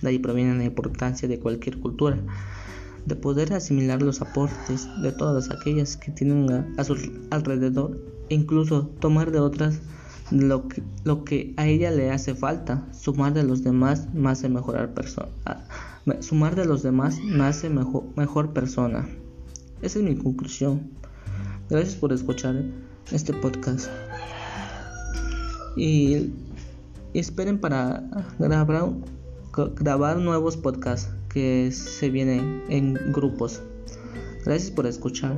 De 0.00 0.08
ahí 0.08 0.20
proviene 0.20 0.56
la 0.56 0.62
importancia 0.62 1.26
de 1.26 1.40
cualquier 1.40 1.80
cultura, 1.80 2.20
de 3.04 3.16
poder 3.16 3.52
asimilar 3.52 4.00
los 4.00 4.22
aportes 4.22 4.86
de 5.02 5.10
todas 5.10 5.50
aquellas 5.50 5.96
que 5.96 6.12
tienen 6.12 6.48
a, 6.78 6.84
su 6.84 6.94
alrededor 7.30 7.98
e 8.28 8.36
incluso 8.36 8.92
tomar 9.00 9.32
de 9.32 9.40
otras 9.40 9.80
lo 10.30 10.68
que, 10.68 10.84
lo 11.02 11.24
que 11.24 11.52
a 11.56 11.66
ella 11.66 11.90
le 11.90 12.12
hace 12.12 12.36
falta, 12.36 12.86
sumar 12.92 13.34
de 13.34 13.42
los 13.42 13.64
demás 13.64 14.14
más 14.14 14.40
de 14.40 14.50
mejorar 14.50 14.94
persona 14.94 15.26
Sumar 16.20 16.56
de 16.56 16.64
los 16.64 16.82
demás 16.82 17.20
me 17.20 17.44
hace 17.44 17.70
mejor, 17.70 18.04
mejor 18.16 18.52
persona. 18.52 19.08
Esa 19.82 19.98
es 19.98 20.04
mi 20.04 20.16
conclusión. 20.16 20.90
Gracias 21.70 21.94
por 21.94 22.12
escuchar 22.12 22.62
este 23.12 23.32
podcast. 23.32 23.88
Y, 25.76 26.32
esperen 27.14 27.58
para 27.58 28.02
grabar 28.38 30.16
nuevos 30.18 30.56
podcasts 30.56 31.14
que 31.28 31.70
se 31.72 32.10
vienen 32.10 32.62
en 32.68 32.94
grupos. 33.12 33.62
Gracias 34.44 34.70
por 34.70 34.86
escuchar. 34.86 35.36